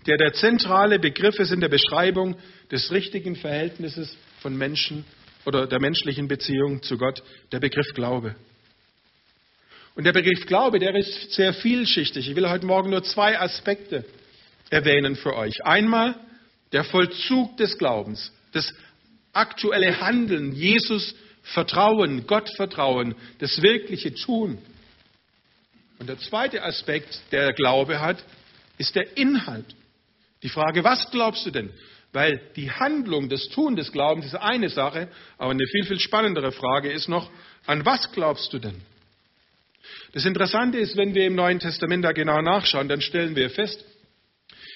der 0.06 0.16
der 0.16 0.32
zentrale 0.34 0.98
Begriff 0.98 1.38
ist 1.38 1.52
in 1.52 1.60
der 1.60 1.68
Beschreibung 1.68 2.36
des 2.70 2.90
richtigen 2.90 3.36
Verhältnisses 3.36 4.16
von 4.40 4.56
Menschen 4.56 5.04
oder 5.46 5.66
der 5.66 5.80
menschlichen 5.80 6.28
Beziehung 6.28 6.82
zu 6.82 6.98
Gott, 6.98 7.22
der 7.52 7.60
Begriff 7.60 7.92
Glaube. 7.94 8.34
Und 9.94 10.04
der 10.04 10.12
Begriff 10.12 10.46
Glaube, 10.46 10.78
der 10.78 10.94
ist 10.94 11.32
sehr 11.32 11.54
vielschichtig. 11.54 12.28
Ich 12.28 12.36
will 12.36 12.48
heute 12.48 12.66
Morgen 12.66 12.90
nur 12.90 13.04
zwei 13.04 13.38
Aspekte 13.38 14.04
erwähnen 14.70 15.16
für 15.16 15.36
euch. 15.36 15.64
Einmal 15.64 16.16
der 16.72 16.84
Vollzug 16.84 17.56
des 17.56 17.78
Glaubens, 17.78 18.32
das 18.52 18.72
aktuelle 19.32 20.00
Handeln, 20.00 20.52
Jesus 20.52 21.14
Vertrauen, 21.42 22.26
Gott 22.26 22.50
Vertrauen, 22.56 23.14
das 23.38 23.60
wirkliche 23.60 24.14
Tun. 24.14 24.58
Und 25.98 26.08
der 26.08 26.18
zweite 26.18 26.62
Aspekt, 26.62 27.20
der 27.30 27.52
Glaube 27.52 28.00
hat, 28.00 28.24
ist 28.78 28.96
der 28.96 29.16
Inhalt. 29.16 29.76
Die 30.44 30.50
Frage, 30.50 30.84
was 30.84 31.10
glaubst 31.10 31.44
du 31.46 31.50
denn? 31.50 31.70
Weil 32.12 32.40
die 32.54 32.70
Handlung, 32.70 33.28
das 33.28 33.48
Tun 33.48 33.74
des 33.74 33.90
Glaubens 33.90 34.26
ist 34.26 34.36
eine 34.36 34.68
Sache, 34.68 35.08
aber 35.38 35.50
eine 35.50 35.66
viel, 35.66 35.84
viel 35.84 35.98
spannendere 35.98 36.52
Frage 36.52 36.92
ist 36.92 37.08
noch, 37.08 37.30
an 37.66 37.84
was 37.84 38.12
glaubst 38.12 38.52
du 38.52 38.58
denn? 38.58 38.80
Das 40.12 40.26
Interessante 40.26 40.78
ist, 40.78 40.96
wenn 40.96 41.14
wir 41.14 41.26
im 41.26 41.34
Neuen 41.34 41.58
Testament 41.58 42.04
da 42.04 42.12
genau 42.12 42.40
nachschauen, 42.42 42.88
dann 42.88 43.00
stellen 43.00 43.34
wir 43.34 43.50
fest, 43.50 43.84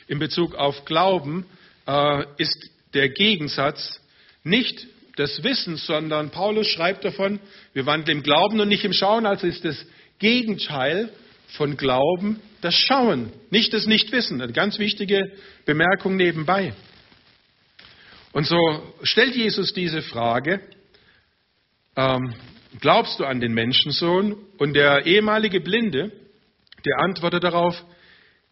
in 0.08 0.18
Bezug 0.18 0.54
auf 0.54 0.86
Glauben 0.86 1.44
äh, 1.86 2.24
ist 2.38 2.70
der 2.94 3.10
Gegensatz 3.10 4.00
nicht 4.42 4.86
des 5.18 5.42
Wissens, 5.44 5.86
sondern 5.86 6.30
Paulus 6.30 6.66
schreibt 6.66 7.04
davon, 7.04 7.40
wir 7.74 7.84
wandeln 7.84 8.18
im 8.18 8.22
Glauben 8.24 8.58
und 8.58 8.68
nicht 8.68 8.84
im 8.84 8.94
Schauen, 8.94 9.26
also 9.26 9.46
ist 9.46 9.66
das 9.66 9.84
Gegenteil 10.18 11.10
von 11.48 11.76
Glauben 11.76 12.40
das 12.60 12.74
Schauen, 12.74 13.32
nicht 13.50 13.72
das 13.72 13.86
Nichtwissen. 13.86 14.40
Eine 14.40 14.52
ganz 14.52 14.78
wichtige 14.78 15.32
Bemerkung 15.64 16.16
nebenbei. 16.16 16.74
Und 18.32 18.46
so 18.46 18.56
stellt 19.02 19.34
Jesus 19.34 19.72
diese 19.72 20.02
Frage, 20.02 20.60
ähm, 21.96 22.34
glaubst 22.80 23.18
du 23.18 23.24
an 23.24 23.40
den 23.40 23.52
Menschensohn? 23.54 24.36
Und 24.58 24.74
der 24.74 25.06
ehemalige 25.06 25.60
Blinde, 25.60 26.12
der 26.84 26.98
antwortet 26.98 27.44
darauf, 27.44 27.82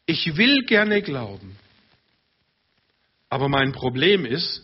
ich 0.07 0.37
will 0.37 0.65
gerne 0.67 1.03
glauben. 1.03 1.57
Aber 3.29 3.49
mein 3.49 3.73
Problem 3.73 4.25
ist, 4.25 4.63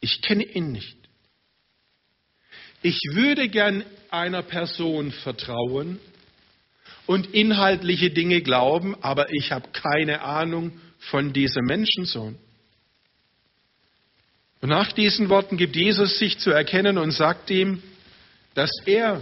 ich 0.00 0.22
kenne 0.22 0.44
ihn 0.44 0.72
nicht. 0.72 0.96
Ich 2.82 2.98
würde 3.12 3.48
gern 3.48 3.84
einer 4.10 4.42
Person 4.42 5.10
vertrauen, 5.10 5.98
und 7.06 7.32
inhaltliche 7.34 8.10
Dinge 8.10 8.42
glauben, 8.42 8.96
aber 9.02 9.32
ich 9.32 9.52
habe 9.52 9.68
keine 9.72 10.22
Ahnung 10.22 10.72
von 10.98 11.32
diesem 11.32 11.64
Menschensohn. 11.64 12.36
Und 14.60 14.70
nach 14.70 14.92
diesen 14.92 15.28
Worten 15.28 15.56
gibt 15.56 15.76
Jesus 15.76 16.18
sich 16.18 16.38
zu 16.38 16.50
erkennen 16.50 16.98
und 16.98 17.12
sagt 17.12 17.50
ihm, 17.50 17.82
dass 18.54 18.70
er 18.86 19.20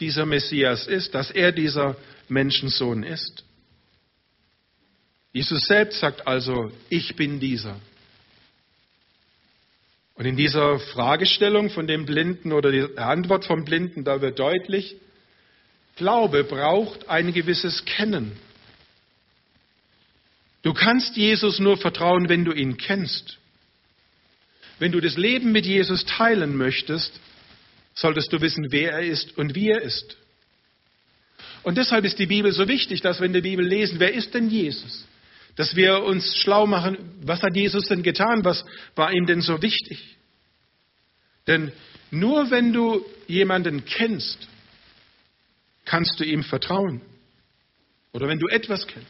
dieser 0.00 0.26
Messias 0.26 0.86
ist, 0.86 1.14
dass 1.14 1.30
er 1.30 1.52
dieser 1.52 1.96
Menschensohn 2.28 3.02
ist. 3.02 3.44
Jesus 5.32 5.62
selbst 5.62 6.00
sagt 6.00 6.26
also, 6.26 6.70
ich 6.90 7.16
bin 7.16 7.40
dieser. 7.40 7.80
Und 10.14 10.26
in 10.26 10.36
dieser 10.36 10.78
Fragestellung 10.78 11.70
von 11.70 11.86
dem 11.86 12.06
Blinden 12.06 12.52
oder 12.52 12.70
der 12.70 12.98
Antwort 12.98 13.44
vom 13.44 13.64
Blinden, 13.64 14.04
da 14.04 14.20
wird 14.20 14.38
deutlich, 14.38 14.96
Glaube 15.96 16.44
braucht 16.44 17.08
ein 17.08 17.32
gewisses 17.32 17.84
Kennen. 17.84 18.32
Du 20.62 20.72
kannst 20.72 21.16
Jesus 21.16 21.58
nur 21.58 21.76
vertrauen, 21.76 22.28
wenn 22.28 22.44
du 22.44 22.52
ihn 22.52 22.76
kennst. 22.76 23.38
Wenn 24.78 24.92
du 24.92 25.00
das 25.00 25.16
Leben 25.16 25.52
mit 25.52 25.66
Jesus 25.66 26.04
teilen 26.04 26.56
möchtest, 26.56 27.12
solltest 27.94 28.32
du 28.32 28.40
wissen, 28.40 28.66
wer 28.70 28.92
er 28.92 29.02
ist 29.02 29.36
und 29.38 29.54
wie 29.54 29.70
er 29.70 29.82
ist. 29.82 30.16
Und 31.62 31.78
deshalb 31.78 32.04
ist 32.04 32.18
die 32.18 32.26
Bibel 32.26 32.50
so 32.52 32.66
wichtig, 32.66 33.00
dass 33.00 33.20
wir 33.20 33.26
in 33.26 33.32
der 33.32 33.40
Bibel 33.40 33.64
lesen, 33.64 34.00
wer 34.00 34.12
ist 34.12 34.34
denn 34.34 34.50
Jesus? 34.50 35.06
Dass 35.56 35.76
wir 35.76 36.02
uns 36.02 36.36
schlau 36.38 36.66
machen, 36.66 36.98
was 37.22 37.42
hat 37.42 37.54
Jesus 37.54 37.86
denn 37.86 38.02
getan? 38.02 38.44
Was 38.44 38.64
war 38.96 39.12
ihm 39.12 39.26
denn 39.26 39.40
so 39.40 39.62
wichtig? 39.62 40.16
Denn 41.46 41.72
nur 42.10 42.50
wenn 42.50 42.72
du 42.72 43.04
jemanden 43.28 43.84
kennst, 43.84 44.48
kannst 45.84 46.18
du 46.20 46.24
ihm 46.24 46.42
vertrauen. 46.42 47.00
Oder 48.12 48.28
wenn 48.28 48.38
du 48.38 48.46
etwas 48.48 48.86
kennst. 48.86 49.08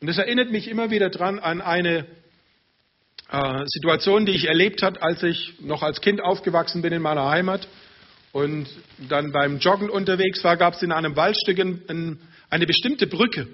Und 0.00 0.06
das 0.06 0.18
erinnert 0.18 0.50
mich 0.50 0.68
immer 0.68 0.90
wieder 0.90 1.10
dran 1.10 1.38
an 1.38 1.60
eine 1.60 2.06
äh, 3.30 3.62
Situation, 3.66 4.26
die 4.26 4.32
ich 4.32 4.48
erlebt 4.48 4.82
habe, 4.82 5.02
als 5.02 5.22
ich 5.22 5.60
noch 5.60 5.82
als 5.82 6.00
Kind 6.00 6.20
aufgewachsen 6.20 6.82
bin 6.82 6.92
in 6.92 7.02
meiner 7.02 7.28
Heimat 7.28 7.68
und 8.32 8.68
dann 9.08 9.32
beim 9.32 9.58
Joggen 9.58 9.90
unterwegs 9.90 10.42
war, 10.42 10.56
gab 10.56 10.74
es 10.74 10.82
in 10.82 10.92
einem 10.92 11.16
Waldstück 11.16 11.58
eine 11.58 12.66
bestimmte 12.66 13.06
Brücke. 13.06 13.48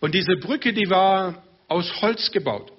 Und 0.00 0.14
diese 0.14 0.36
Brücke, 0.36 0.72
die 0.72 0.90
war 0.90 1.42
aus 1.68 2.00
Holz 2.00 2.30
gebaut. 2.30 2.72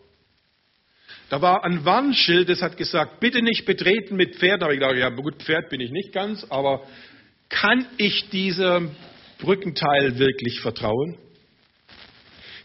Da 1.30 1.42
war 1.42 1.64
ein 1.64 1.86
Warnschild, 1.86 2.50
das 2.50 2.62
hat 2.62 2.76
gesagt, 2.76 3.20
bitte 3.20 3.42
nicht 3.42 3.66
betreten 3.66 4.16
mit 4.16 4.38
Pferd. 4.38 4.62
Da 4.62 4.66
habe 4.66 4.74
ich 4.74 4.80
gedacht, 4.80 4.98
ja 4.98 5.10
gut, 5.10 5.36
Pferd 5.44 5.70
bin 5.70 5.80
ich 5.80 5.92
nicht 5.92 6.12
ganz, 6.12 6.46
aber 6.50 6.84
kann 7.50 7.86
ich 7.98 8.30
diesem 8.30 8.92
Brückenteil 9.40 10.18
wirklich 10.20 10.60
vertrauen? 10.62 11.18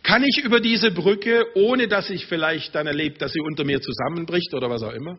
Kann 0.02 0.22
ich 0.22 0.44
über 0.44 0.60
diese 0.60 0.90
Brücke, 0.90 1.46
ohne 1.54 1.88
dass 1.88 2.10
ich 2.10 2.26
vielleicht 2.26 2.74
dann 2.74 2.86
erlebe, 2.86 3.18
dass 3.18 3.32
sie 3.32 3.40
unter 3.40 3.64
mir 3.64 3.80
zusammenbricht 3.80 4.52
oder 4.52 4.68
was 4.68 4.82
auch 4.82 4.92
immer? 4.92 5.18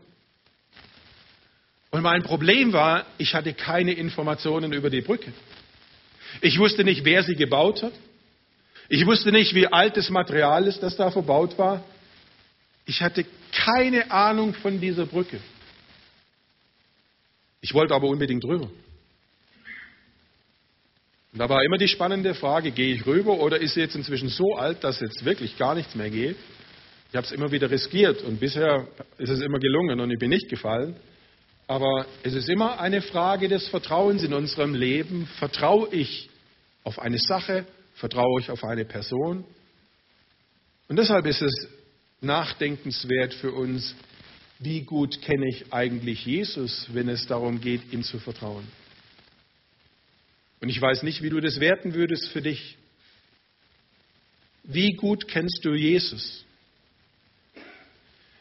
Und 1.89 2.03
mein 2.03 2.21
Problem 2.21 2.71
war, 2.71 3.05
ich 3.17 3.33
hatte 3.33 3.53
keine 3.53 3.93
Informationen 3.93 4.73
über 4.73 4.89
die 4.89 5.01
Brücke. 5.01 5.33
Ich 6.41 6.59
wusste 6.59 6.83
nicht, 6.83 7.03
wer 7.03 7.23
sie 7.23 7.35
gebaut 7.35 7.81
hat. 7.81 7.93
Ich 8.89 9.05
wusste 9.05 9.31
nicht, 9.31 9.55
wie 9.55 9.67
alt 9.67 9.97
das 9.97 10.09
Material 10.09 10.67
ist, 10.67 10.83
das 10.83 10.95
da 10.95 11.09
verbaut 11.09 11.57
war. 11.57 11.83
Ich 12.85 13.01
hatte 13.01 13.25
keine 13.51 14.11
Ahnung 14.11 14.53
von 14.53 14.79
dieser 14.79 15.07
Brücke. 15.07 15.39
Ich 17.61 17.73
wollte 17.73 17.95
aber 17.95 18.07
unbedingt 18.07 18.43
drüber. 18.43 18.69
Und 21.35 21.39
da 21.39 21.49
war 21.49 21.65
immer 21.65 21.77
die 21.77 21.89
spannende 21.89 22.33
Frage, 22.33 22.71
gehe 22.71 22.95
ich 22.95 23.05
rüber 23.05 23.41
oder 23.41 23.59
ist 23.59 23.73
sie 23.73 23.81
jetzt 23.81 23.97
inzwischen 23.97 24.29
so 24.29 24.55
alt, 24.55 24.85
dass 24.85 25.01
jetzt 25.01 25.25
wirklich 25.25 25.57
gar 25.57 25.75
nichts 25.75 25.93
mehr 25.93 26.09
geht? 26.09 26.37
Ich 27.09 27.15
habe 27.17 27.27
es 27.27 27.33
immer 27.33 27.51
wieder 27.51 27.69
riskiert 27.69 28.21
und 28.21 28.39
bisher 28.39 28.87
ist 29.17 29.29
es 29.29 29.41
immer 29.41 29.59
gelungen 29.59 29.99
und 29.99 30.09
ich 30.11 30.17
bin 30.17 30.29
nicht 30.29 30.47
gefallen. 30.47 30.95
Aber 31.67 32.05
es 32.23 32.35
ist 32.35 32.47
immer 32.47 32.79
eine 32.79 33.01
Frage 33.01 33.49
des 33.49 33.67
Vertrauens 33.67 34.23
in 34.23 34.33
unserem 34.33 34.75
Leben. 34.75 35.27
Vertraue 35.37 35.89
ich 35.91 36.29
auf 36.85 36.99
eine 36.99 37.19
Sache? 37.19 37.65
Vertraue 37.95 38.39
ich 38.39 38.49
auf 38.49 38.63
eine 38.63 38.85
Person? 38.85 39.43
Und 40.87 40.95
deshalb 40.95 41.25
ist 41.25 41.41
es 41.41 41.67
nachdenkenswert 42.21 43.33
für 43.33 43.51
uns, 43.51 43.93
wie 44.59 44.83
gut 44.83 45.21
kenne 45.21 45.49
ich 45.49 45.73
eigentlich 45.73 46.25
Jesus, 46.25 46.87
wenn 46.93 47.09
es 47.09 47.27
darum 47.27 47.59
geht, 47.59 47.91
ihm 47.91 48.03
zu 48.03 48.19
vertrauen. 48.19 48.65
Und 50.65 50.69
ich 50.69 50.81
weiß 50.81 51.03
nicht, 51.03 51.21
wie 51.21 51.29
du 51.29 51.39
das 51.39 51.59
werten 51.59 51.93
würdest 51.93 52.27
für 52.29 52.41
dich. 52.41 52.75
Wie 54.63 54.93
gut 54.93 55.27
kennst 55.27 55.63
du 55.63 55.75
Jesus? 55.75 56.43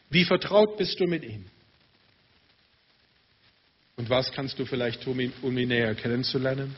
Wie 0.09 0.25
vertraut 0.25 0.79
bist 0.79 0.99
du 0.99 1.05
mit 1.05 1.23
ihm? 1.23 1.45
Und 3.97 4.09
was 4.09 4.33
kannst 4.33 4.59
du 4.59 4.65
vielleicht 4.65 5.03
tun, 5.03 5.35
um 5.43 5.59
ihn 5.59 5.69
näher 5.69 5.95
kennenzulernen? 5.95 6.75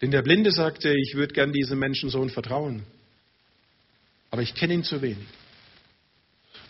Denn 0.00 0.10
der 0.10 0.22
Blinde 0.22 0.50
sagte, 0.50 0.96
ich 0.96 1.14
würde 1.14 1.34
gern 1.34 1.52
diesem 1.52 1.78
Menschensohn 1.78 2.30
vertrauen, 2.30 2.86
aber 4.30 4.40
ich 4.40 4.54
kenne 4.54 4.72
ihn 4.72 4.84
zu 4.84 5.02
wenig. 5.02 5.28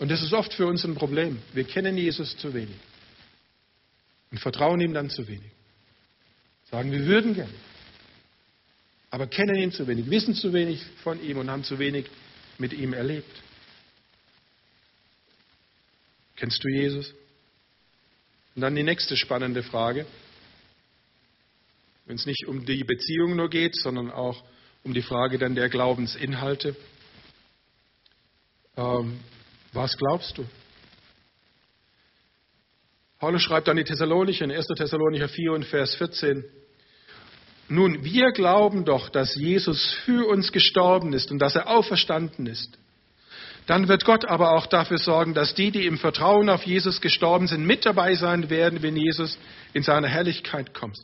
Und 0.00 0.10
das 0.10 0.24
ist 0.24 0.32
oft 0.32 0.52
für 0.52 0.66
uns 0.66 0.82
ein 0.82 0.96
Problem. 0.96 1.40
Wir 1.54 1.62
kennen 1.62 1.96
Jesus 1.96 2.36
zu 2.36 2.52
wenig 2.52 2.80
und 4.32 4.40
vertrauen 4.40 4.80
ihm 4.80 4.92
dann 4.92 5.08
zu 5.08 5.28
wenig. 5.28 5.52
Sagen, 6.70 6.92
wir 6.92 7.06
würden 7.06 7.34
gern, 7.34 7.52
aber 9.10 9.26
kennen 9.26 9.56
ihn 9.56 9.72
zu 9.72 9.86
wenig, 9.86 10.10
wissen 10.10 10.34
zu 10.34 10.52
wenig 10.52 10.84
von 11.02 11.22
ihm 11.22 11.38
und 11.38 11.50
haben 11.50 11.64
zu 11.64 11.78
wenig 11.78 12.06
mit 12.58 12.72
ihm 12.72 12.92
erlebt. 12.92 13.30
Kennst 16.36 16.62
du 16.62 16.68
Jesus? 16.68 17.14
Und 18.54 18.62
dann 18.62 18.74
die 18.74 18.82
nächste 18.82 19.16
spannende 19.16 19.62
Frage. 19.62 20.06
Wenn 22.06 22.16
es 22.16 22.26
nicht 22.26 22.46
um 22.46 22.64
die 22.64 22.84
Beziehung 22.84 23.36
nur 23.36 23.48
geht, 23.50 23.76
sondern 23.76 24.10
auch 24.10 24.42
um 24.84 24.94
die 24.94 25.02
Frage 25.02 25.38
dann 25.38 25.54
der 25.54 25.68
Glaubensinhalte. 25.68 26.76
Ähm, 28.76 29.20
was 29.72 29.96
glaubst 29.96 30.38
du? 30.38 30.46
Paulus 33.18 33.42
schreibt 33.42 33.68
an 33.68 33.76
die 33.76 33.84
Thessalonicher 33.84 34.44
in 34.44 34.52
1. 34.52 34.66
Thessalonicher 34.66 35.28
4 35.28 35.52
und 35.52 35.64
Vers 35.64 35.94
14. 35.96 36.44
Nun, 37.68 38.04
wir 38.04 38.30
glauben 38.30 38.84
doch, 38.84 39.08
dass 39.08 39.34
Jesus 39.34 39.92
für 40.04 40.28
uns 40.28 40.52
gestorben 40.52 41.12
ist 41.12 41.30
und 41.30 41.40
dass 41.40 41.56
er 41.56 41.68
auferstanden 41.68 42.46
ist. 42.46 42.78
Dann 43.66 43.88
wird 43.88 44.04
Gott 44.04 44.24
aber 44.24 44.52
auch 44.52 44.66
dafür 44.66 44.98
sorgen, 44.98 45.34
dass 45.34 45.54
die, 45.54 45.70
die 45.70 45.84
im 45.84 45.98
Vertrauen 45.98 46.48
auf 46.48 46.62
Jesus 46.62 47.00
gestorben 47.00 47.48
sind, 47.48 47.66
mit 47.66 47.84
dabei 47.84 48.14
sein 48.14 48.48
werden, 48.48 48.82
wenn 48.82 48.96
Jesus 48.96 49.36
in 49.74 49.82
seiner 49.82 50.08
Herrlichkeit 50.08 50.72
kommt. 50.72 50.98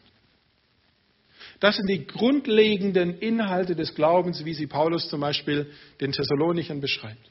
Das 1.61 1.77
sind 1.77 1.89
die 1.89 2.07
grundlegenden 2.07 3.19
Inhalte 3.19 3.77
des 3.77 3.95
Glaubens, 3.95 4.45
wie 4.45 4.55
sie 4.55 4.67
Paulus 4.67 5.09
zum 5.09 5.21
Beispiel 5.21 5.71
den 6.01 6.13
Thessalonichern 6.13 6.81
beschreibt. 6.81 7.31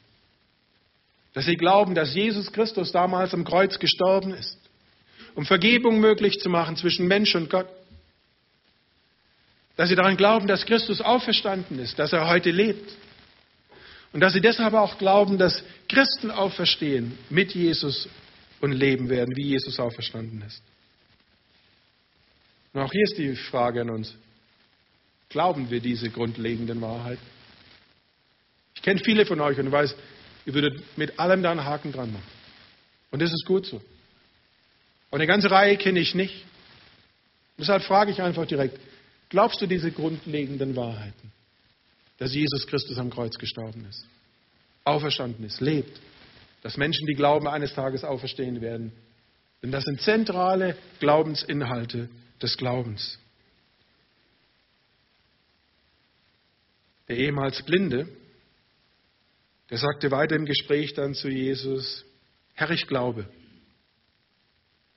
Dass 1.33 1.45
sie 1.45 1.55
glauben, 1.55 1.95
dass 1.95 2.13
Jesus 2.13 2.51
Christus 2.51 2.91
damals 2.91 3.33
am 3.33 3.43
Kreuz 3.43 3.79
gestorben 3.79 4.33
ist, 4.33 4.62
um 5.35 5.45
Vergebung 5.45 5.99
möglich 5.99 6.39
zu 6.39 6.49
machen 6.49 6.75
zwischen 6.75 7.07
Mensch 7.07 7.35
und 7.35 7.49
Gott 7.49 7.67
dass 9.75 9.89
sie 9.89 9.95
daran 9.95 10.17
glauben, 10.17 10.47
dass 10.47 10.65
Christus 10.65 11.01
auferstanden 11.01 11.79
ist, 11.79 11.97
dass 11.97 12.13
er 12.13 12.27
heute 12.27 12.51
lebt. 12.51 12.91
Und 14.11 14.19
dass 14.19 14.33
sie 14.33 14.41
deshalb 14.41 14.75
auch 14.75 14.99
glauben, 14.99 15.39
dass 15.39 15.63
Christen 15.89 16.29
auferstehen 16.29 17.17
mit 17.29 17.55
Jesus 17.55 18.07
und 18.61 18.71
leben 18.71 19.09
werden, 19.09 19.35
wie 19.35 19.47
Jesus 19.47 19.79
auferstanden 19.79 20.43
ist. 20.43 20.61
Und 22.73 22.81
auch 22.81 22.91
hier 22.91 23.03
ist 23.03 23.17
die 23.17 23.35
Frage 23.35 23.81
an 23.81 23.89
uns. 23.89 24.13
Glauben 25.29 25.71
wir 25.71 25.79
diese 25.79 26.11
grundlegenden 26.11 26.79
Wahrheiten? 26.81 27.25
Ich 28.75 28.83
kenne 28.83 29.01
viele 29.03 29.25
von 29.25 29.41
euch 29.41 29.57
und 29.57 29.71
weiß, 29.71 29.95
ihr 30.45 30.53
würdet 30.53 30.83
mit 30.95 31.17
allem 31.19 31.41
da 31.41 31.49
einen 31.49 31.65
Haken 31.65 31.91
dran 31.91 32.13
machen. 32.13 32.23
Und 33.09 33.21
das 33.21 33.31
ist 33.31 33.45
gut 33.45 33.65
so. 33.65 33.81
Und 35.13 35.19
eine 35.19 35.27
ganze 35.27 35.51
Reihe 35.51 35.77
kenne 35.77 35.99
ich 35.99 36.15
nicht. 36.15 36.43
deshalb 37.59 37.83
frage 37.83 38.09
ich 38.09 38.19
einfach 38.19 38.47
direkt, 38.47 38.79
Glaubst 39.33 39.59
du 39.59 39.65
diese 39.65 39.91
grundlegenden 39.91 40.75
Wahrheiten? 40.75 41.31
Dass 42.19 42.35
Jesus 42.35 42.67
Christus 42.67 42.99
am 42.99 43.09
Kreuz 43.09 43.35
gestorben 43.39 43.83
ist, 43.89 44.05
auferstanden 44.83 45.43
ist, 45.43 45.59
lebt, 45.59 45.99
dass 46.61 46.77
Menschen, 46.77 47.07
die 47.07 47.15
glauben, 47.15 47.47
eines 47.47 47.73
Tages 47.73 48.03
auferstehen 48.03 48.61
werden. 48.61 48.91
Denn 49.63 49.71
das 49.71 49.85
sind 49.85 50.01
zentrale 50.01 50.77
Glaubensinhalte 50.99 52.09
des 52.43 52.55
Glaubens. 52.55 53.17
Der 57.07 57.17
ehemals 57.17 57.63
Blinde, 57.63 58.07
der 59.71 59.79
sagte 59.79 60.11
weiter 60.11 60.35
im 60.35 60.45
Gespräch 60.45 60.93
dann 60.93 61.15
zu 61.15 61.27
Jesus, 61.27 62.05
Herr, 62.53 62.69
ich 62.69 62.85
glaube. 62.85 63.27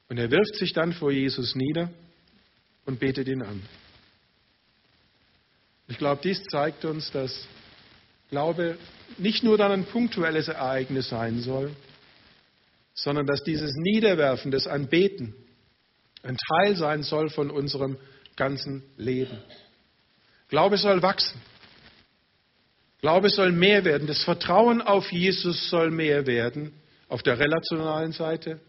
Und 0.09 0.19
er 0.19 0.31
wirft 0.31 0.55
sich 0.57 0.73
dann 0.73 0.93
vor 0.93 1.11
Jesus 1.11 1.55
nieder 1.55 1.91
und 2.85 3.01
betet 3.01 3.29
ihn 3.29 3.43
an. 3.43 3.63
Ich 5.89 5.99
glaube, 5.99 6.21
dies 6.23 6.43
zeigt 6.45 6.85
uns, 6.85 7.11
dass 7.11 7.47
Glaube 8.31 8.77
nicht 9.19 9.45
nur 9.45 9.57
dann 9.57 9.71
ein 9.71 9.85
punktuelles 9.85 10.49
Ereignis 10.49 11.09
sein 11.09 11.41
soll, 11.41 11.75
sondern 12.95 13.27
dass 13.27 13.45
dieses 13.45 13.73
Niederwerfen, 13.77 14.51
das 14.51 14.67
Anbeten 14.67 15.35
ein 16.23 16.37
Teil 16.37 16.77
sein 16.77 17.03
soll 17.03 17.31
von 17.31 17.51
unserem 17.51 17.97
ganzen 18.35 18.83
Leben. 18.97 19.39
Glaube 20.49 20.77
soll 20.77 21.03
wachsen. 21.03 21.41
Glaube 23.01 23.29
soll 23.29 23.53
mehr 23.53 23.85
werden. 23.85 24.09
Das 24.09 24.25
Vertrauen 24.25 24.83
auf 24.83 25.13
Jesus 25.13 25.69
soll 25.71 25.91
mehr 25.91 26.27
werden 26.27 26.73
auf 27.09 27.23
der 27.23 27.39
relationalen 27.39 28.13
Seite. 28.13 28.61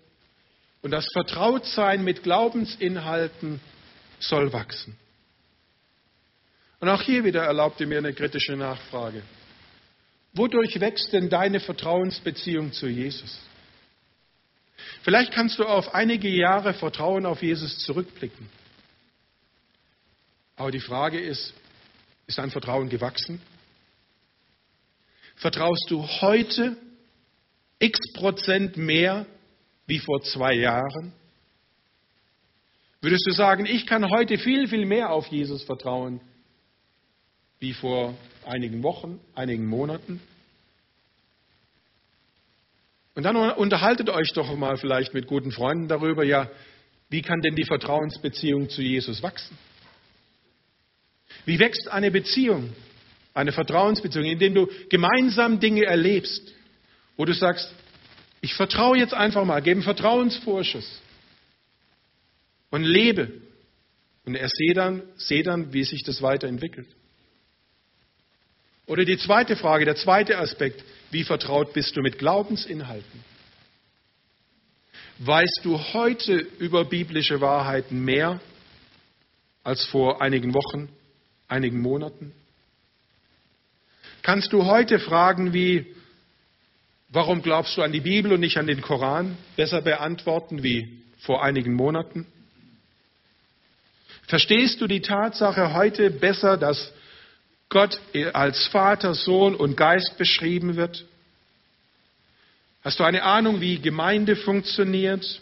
Und 0.82 0.92
das 0.92 1.08
Vertrautsein 1.12 2.04
mit 2.04 2.24
Glaubensinhalten 2.24 3.60
soll 4.20 4.54
wachsen. 4.54 4.96
Und 6.80 6.90
auch 6.90 7.02
hier 7.02 7.24
wieder 7.24 7.44
erlaubt 7.44 7.80
ihr 7.80 7.88
mir 7.88 7.98
eine 7.98 8.14
kritische 8.14 8.56
Nachfrage. 8.56 9.24
Wodurch 10.34 10.80
wächst 10.80 11.12
denn 11.14 11.30
deine 11.30 11.60
Vertrauensbeziehung 11.60 12.72
zu 12.72 12.88
Jesus? 12.88 13.40
Vielleicht 15.02 15.34
kannst 15.34 15.58
du 15.58 15.66
auf 15.66 15.96
einige 15.96 16.30
Jahre 16.30 16.74
Vertrauen 16.74 17.26
auf 17.26 17.42
Jesus 17.42 17.80
zurückblicken. 17.80 18.48
Aber 20.56 20.72
die 20.72 20.80
Frage 20.80 21.20
ist, 21.20 21.54
ist 22.28 22.38
dein 22.38 22.52
Vertrauen 22.52 22.90
gewachsen? 22.90 23.42
Vertraust 25.38 25.86
du 25.90 26.06
heute 26.22 26.78
x 27.80 28.00
Prozent 28.14 28.76
mehr 28.76 29.26
wie 29.88 30.00
vor 30.00 30.22
zwei 30.22 30.54
Jahren? 30.54 31.14
Würdest 33.02 33.26
du 33.26 33.32
sagen, 33.32 33.66
ich 33.66 33.88
kann 33.88 34.10
heute 34.10 34.38
viel, 34.38 34.68
viel 34.68 34.86
mehr 34.86 35.12
auf 35.12 35.28
Jesus 35.28 35.64
vertrauen 35.64 36.20
wie 37.60 37.74
vor 37.74 38.16
einigen 38.46 38.84
Wochen, 38.84 39.20
einigen 39.34 39.66
Monaten? 39.66 40.22
Und 43.16 43.24
dann 43.24 43.36
unterhaltet 43.36 44.10
euch 44.10 44.32
doch 44.34 44.56
mal 44.56 44.78
vielleicht 44.78 45.16
mit 45.16 45.26
guten 45.26 45.52
Freunden 45.52 45.88
darüber, 45.88 46.24
ja, 46.24 46.52
wie 47.10 47.22
kann 47.22 47.42
denn 47.42 47.56
die 47.56 47.66
Vertrauensbeziehung 47.66 48.70
zu 48.70 48.82
Jesus 48.82 49.24
wachsen? 49.24 49.58
Wie 51.46 51.58
wächst 51.58 51.88
eine 51.88 52.12
Beziehung, 52.12 52.76
eine 53.34 53.54
Vertrauensbeziehung, 53.54 54.26
indem 54.26 54.54
du 54.54 54.68
gemeinsam 54.90 55.60
Dinge 55.60 55.86
erlebst, 55.86 56.54
wo 57.16 57.26
du 57.26 57.34
sagst, 57.34 57.74
ich 58.42 58.54
vertraue 58.54 58.98
jetzt 58.98 59.14
einfach 59.14 59.46
mal, 59.46 59.62
gebe 59.62 59.78
einen 59.78 59.84
Vertrauensvorschuss 59.84 61.02
und 62.70 62.84
lebe. 62.84 63.32
Und 64.26 64.36
er 64.36 64.50
sehe 64.50 64.74
dann, 64.74 65.04
sehe 65.16 65.44
dann, 65.44 65.72
wie 65.74 65.84
sich 65.84 66.04
das 66.04 66.22
weiterentwickelt. 66.22 66.88
Oder 68.86 69.06
die 69.06 69.18
zweite 69.18 69.56
Frage, 69.56 69.86
der 69.86 69.96
zweite 69.96 70.38
Aspekt, 70.38 70.84
wie 71.12 71.24
vertraut 71.24 71.74
bist 71.74 71.96
du 71.96 72.02
mit 72.02 72.18
Glaubensinhalten? 72.18 73.24
Weißt 75.20 75.62
du 75.64 75.80
heute 75.94 76.36
über 76.36 76.86
biblische 76.86 77.42
Wahrheiten 77.42 78.04
mehr 78.04 78.40
als 79.64 79.84
vor 79.86 80.22
einigen 80.22 80.54
Wochen, 80.54 80.90
einigen 81.48 81.82
Monaten? 81.82 82.34
Kannst 84.22 84.54
du 84.54 84.66
heute 84.66 85.00
Fragen 85.00 85.54
wie, 85.54 85.86
warum 87.10 87.42
glaubst 87.42 87.78
du 87.78 87.82
an 87.82 87.92
die 87.92 88.02
Bibel 88.02 88.34
und 88.34 88.40
nicht 88.40 88.58
an 88.58 88.68
den 88.68 88.82
Koran, 88.82 89.38
besser 89.56 89.82
beantworten 89.82 90.64
wie 90.64 91.02
vor 91.20 91.44
einigen 91.44 91.74
Monaten? 91.74 92.26
Verstehst 94.28 94.82
du 94.82 94.88
die 94.88 95.02
Tatsache 95.02 95.74
heute 95.74 96.10
besser, 96.10 96.58
dass 96.58 96.92
Gott 97.70 98.00
als 98.34 98.68
Vater, 98.68 99.14
Sohn 99.14 99.56
und 99.56 99.78
Geist 99.78 100.18
beschrieben 100.18 100.76
wird? 100.76 101.06
Hast 102.84 103.00
du 103.00 103.04
eine 103.04 103.24
Ahnung, 103.24 103.62
wie 103.62 103.80
Gemeinde 103.80 104.36
funktioniert? 104.36 105.42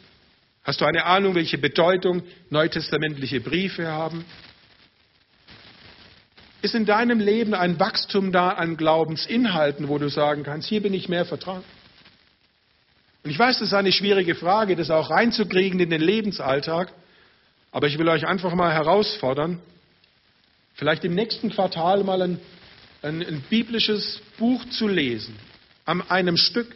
Hast 0.64 0.82
du 0.82 0.86
eine 0.86 1.06
Ahnung, 1.06 1.36
welche 1.36 1.58
Bedeutung 1.58 2.24
neutestamentliche 2.50 3.40
Briefe 3.40 3.88
haben? 3.88 4.26
Ist 6.66 6.74
in 6.74 6.88
deinem 6.88 7.20
Leben 7.20 7.54
ein 7.54 7.80
Wachstum 7.80 8.32
da 8.32 8.50
an 8.50 8.76
Glaubensinhalten, 8.76 9.88
wo 9.88 10.00
du 10.00 10.10
sagen 10.10 10.42
kannst, 10.42 10.68
hier 10.68 10.82
bin 10.82 10.96
ich 10.96 11.08
mehr 11.08 11.24
vertraut? 11.24 11.64
Und 13.24 13.30
ich 13.30 13.38
weiß, 13.38 13.60
das 13.60 13.68
ist 13.68 13.74
eine 13.76 13.92
schwierige 13.92 14.34
Frage, 14.34 14.76
das 14.76 14.90
auch 14.90 15.12
reinzukriegen 15.12 15.80
in 15.80 15.92
den 15.92 16.02
Lebensalltag, 16.02 16.92
aber 17.72 17.86
ich 17.86 18.00
will 18.00 18.10
euch 18.10 18.26
einfach 18.26 18.56
mal 18.56 18.74
herausfordern, 18.74 19.60
vielleicht 20.74 21.06
im 21.06 21.14
nächsten 21.14 21.52
Quartal 21.52 22.04
mal 22.04 22.24
ein, 22.24 22.40
ein, 23.04 23.22
ein 23.22 23.44
biblisches 23.48 24.20
Buch 24.40 24.66
zu 24.70 24.88
lesen, 24.88 25.36
an 25.86 26.02
einem 26.10 26.36
Stück. 26.36 26.76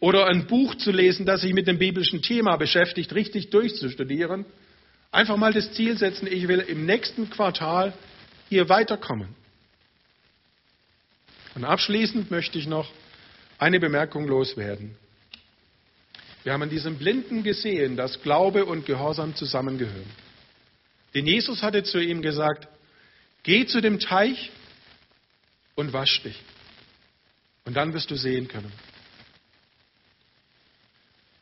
Oder 0.00 0.28
ein 0.28 0.46
Buch 0.46 0.76
zu 0.76 0.92
lesen, 0.92 1.26
das 1.26 1.42
sich 1.42 1.52
mit 1.52 1.66
dem 1.66 1.78
biblischen 1.78 2.22
Thema 2.22 2.56
beschäftigt, 2.56 3.14
richtig 3.14 3.50
durchzustudieren. 3.50 4.46
Einfach 5.12 5.36
mal 5.36 5.52
das 5.52 5.72
Ziel 5.72 5.98
setzen, 5.98 6.26
ich 6.26 6.48
will 6.48 6.60
im 6.60 6.86
nächsten 6.86 7.28
Quartal 7.28 7.92
hier 8.48 8.68
weiterkommen. 8.68 9.28
Und 11.54 11.64
abschließend 11.64 12.30
möchte 12.30 12.58
ich 12.58 12.66
noch 12.66 12.90
eine 13.58 13.80
Bemerkung 13.80 14.26
loswerden. 14.28 14.96
Wir 16.44 16.52
haben 16.52 16.62
an 16.62 16.70
diesem 16.70 16.98
Blinden 16.98 17.42
gesehen, 17.42 17.96
dass 17.96 18.22
Glaube 18.22 18.64
und 18.64 18.86
Gehorsam 18.86 19.34
zusammengehören. 19.34 20.10
Denn 21.14 21.26
Jesus 21.26 21.62
hatte 21.62 21.82
zu 21.82 21.98
ihm 21.98 22.22
gesagt, 22.22 22.68
Geh 23.42 23.66
zu 23.66 23.80
dem 23.80 23.98
Teich 23.98 24.50
und 25.74 25.92
wasch 25.92 26.22
dich. 26.22 26.38
Und 27.64 27.78
dann 27.78 27.94
wirst 27.94 28.10
du 28.10 28.16
sehen 28.16 28.48
können. 28.48 28.72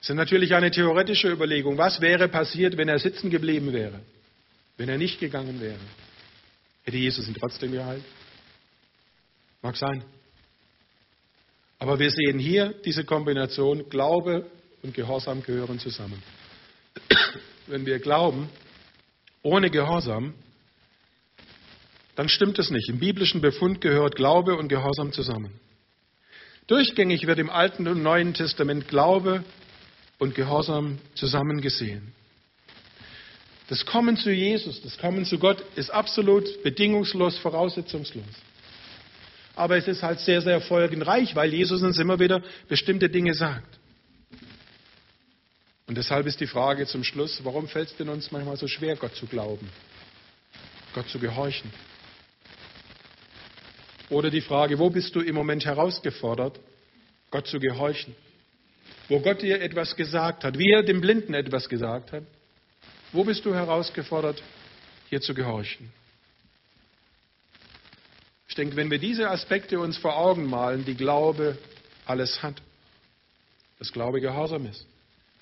Das 0.01 0.11
ist 0.11 0.16
natürlich 0.16 0.55
eine 0.55 0.71
theoretische 0.71 1.33
Überlegung. 1.33 1.79
Was 1.79 2.01
wäre 2.01 2.29
passiert, 2.29 2.77
wenn 2.77 2.88
er 2.88 3.01
sitzen 3.01 3.29
geblieben 3.31 3.73
wäre? 3.73 4.01
Wenn 4.77 4.88
er 4.88 4.99
nicht 4.99 5.19
gegangen 5.19 5.61
wäre? 5.61 5.81
Hätte 6.87 6.96
Jesus 6.96 7.27
ihn 7.27 7.35
trotzdem 7.35 7.72
geheilt? 7.72 8.05
Mag 9.61 9.77
sein. 9.77 10.05
Aber 11.81 11.99
wir 11.99 12.11
sehen 12.11 12.38
hier 12.38 12.75
diese 12.85 13.05
Kombination, 13.05 13.88
Glaube 13.90 14.46
und 14.83 14.94
Gehorsam 14.94 15.42
gehören 15.42 15.81
zusammen. 15.81 16.22
Wenn 17.66 17.85
wir 17.85 17.99
glauben, 17.99 18.49
ohne 19.42 19.68
Gehorsam, 19.68 20.33
dann 22.14 22.29
stimmt 22.29 22.59
es 22.61 22.70
nicht. 22.70 22.88
Im 22.88 23.01
biblischen 23.01 23.40
Befund 23.40 23.81
gehört 23.81 24.14
Glaube 24.14 24.57
und 24.57 24.68
Gehorsam 24.68 25.12
zusammen. 25.12 25.51
Durchgängig 26.68 27.27
wird 27.27 27.40
im 27.40 27.51
Alten 27.51 27.88
und 27.88 28.03
Neuen 28.03 28.33
Testament 28.33 28.87
Glaube 28.87 29.44
und 30.18 30.37
Gehorsam 30.37 30.99
zusammengesehen. 31.14 32.12
Das 33.69 33.85
Kommen 33.85 34.17
zu 34.17 34.31
Jesus, 34.31 34.81
das 34.83 34.97
Kommen 34.99 35.25
zu 35.25 35.39
Gott 35.39 35.63
ist 35.75 35.91
absolut 35.91 36.63
bedingungslos, 36.63 37.37
voraussetzungslos. 37.39 38.25
Aber 39.57 39.77
es 39.77 39.89
ist 39.89 40.03
halt 40.03 40.21
sehr, 40.21 40.41
sehr 40.41 40.61
folgenreich, 40.61 41.35
weil 41.35 41.53
Jesus 41.53 41.83
uns 41.83 41.99
immer 41.99 42.21
wieder 42.21 42.43
bestimmte 42.69 43.09
Dinge 43.09 43.35
sagt. 43.35 43.79
Und 45.87 45.97
deshalb 45.97 46.27
ist 46.27 46.41
die 46.41 46.47
Frage 46.47 46.87
zum 46.87 47.03
Schluss, 47.05 47.41
warum 47.45 47.69
fällt 47.69 47.89
es 47.89 47.97
denn 47.97 48.09
uns 48.09 48.31
manchmal 48.31 48.57
so 48.57 48.69
schwer, 48.69 48.97
Gott 48.97 49.15
zu 49.15 49.27
glauben, 49.27 49.69
Gott 50.95 51.09
zu 51.09 51.19
gehorchen? 51.19 51.71
Oder 54.11 54.31
die 54.31 54.41
Frage, 54.41 54.79
wo 54.79 54.91
bist 54.91 55.15
du 55.15 55.21
im 55.21 55.35
Moment 55.35 55.65
herausgefordert, 55.65 56.61
Gott 57.31 57.47
zu 57.47 57.59
gehorchen? 57.59 58.15
Wo 59.09 59.21
Gott 59.21 59.43
dir 59.43 59.61
etwas 59.61 59.97
gesagt 59.97 60.45
hat, 60.45 60.59
wie 60.59 60.71
er 60.71 60.83
dem 60.83 61.01
Blinden 61.01 61.35
etwas 61.35 61.69
gesagt 61.69 62.13
hat. 62.13 62.25
Wo 63.17 63.25
bist 63.25 63.47
du 63.47 63.55
herausgefordert, 63.55 64.43
hier 65.09 65.23
zu 65.23 65.33
gehorchen? 65.33 65.91
Ich 68.47 68.55
denke, 68.55 68.77
wenn 68.77 68.91
wir 68.91 68.99
diese 68.99 69.31
Aspekte 69.31 69.81
uns 69.81 69.97
vor 69.97 70.19
Augen 70.19 70.45
malen, 70.45 70.85
die 70.85 70.95
Glaube 70.95 71.57
alles 72.05 72.43
hat, 72.43 72.61
dass 73.79 73.91
Glaube 73.91 74.21
gehorsam 74.21 74.67
ist 74.67 74.85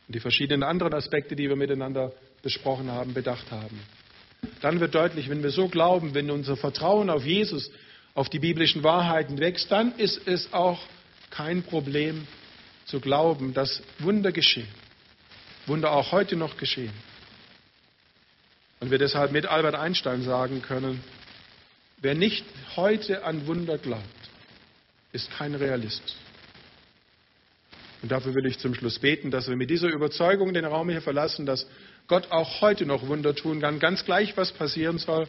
und 0.06 0.14
die 0.14 0.20
verschiedenen 0.20 0.62
anderen 0.62 0.94
Aspekte, 0.94 1.34
die 1.34 1.48
wir 1.48 1.56
miteinander 1.56 2.12
besprochen 2.42 2.92
haben, 2.92 3.12
bedacht 3.12 3.50
haben, 3.50 3.80
dann 4.60 4.78
wird 4.78 4.94
deutlich, 4.94 5.28
wenn 5.28 5.42
wir 5.42 5.50
so 5.50 5.66
glauben, 5.66 6.14
wenn 6.14 6.30
unser 6.30 6.56
Vertrauen 6.56 7.10
auf 7.10 7.26
Jesus 7.26 7.72
auf 8.14 8.28
die 8.28 8.38
biblischen 8.38 8.84
Wahrheiten 8.84 9.40
wächst, 9.40 9.72
dann 9.72 9.98
ist 9.98 10.28
es 10.28 10.52
auch 10.52 10.78
kein 11.30 11.64
Problem 11.64 12.24
zu 12.84 13.00
glauben, 13.00 13.52
dass 13.52 13.82
Wunder 13.98 14.30
geschehen. 14.30 14.68
Wunder 15.66 15.90
auch 15.90 16.12
heute 16.12 16.36
noch 16.36 16.56
geschehen. 16.56 16.92
Und 18.84 18.90
wir 18.90 18.98
deshalb 18.98 19.32
mit 19.32 19.46
Albert 19.46 19.76
Einstein 19.76 20.20
sagen 20.24 20.60
können, 20.60 21.02
wer 22.02 22.14
nicht 22.14 22.44
heute 22.76 23.24
an 23.24 23.46
Wunder 23.46 23.78
glaubt, 23.78 24.04
ist 25.10 25.30
kein 25.30 25.54
Realist. 25.54 26.16
Und 28.02 28.12
dafür 28.12 28.34
will 28.34 28.44
ich 28.44 28.58
zum 28.58 28.74
Schluss 28.74 28.98
beten, 28.98 29.30
dass 29.30 29.48
wir 29.48 29.56
mit 29.56 29.70
dieser 29.70 29.88
Überzeugung 29.88 30.52
den 30.52 30.66
Raum 30.66 30.90
hier 30.90 31.00
verlassen, 31.00 31.46
dass 31.46 31.66
Gott 32.08 32.30
auch 32.30 32.60
heute 32.60 32.84
noch 32.84 33.06
Wunder 33.06 33.34
tun 33.34 33.62
kann, 33.62 33.78
ganz 33.78 34.04
gleich, 34.04 34.36
was 34.36 34.52
passieren 34.52 34.98
soll 34.98 35.28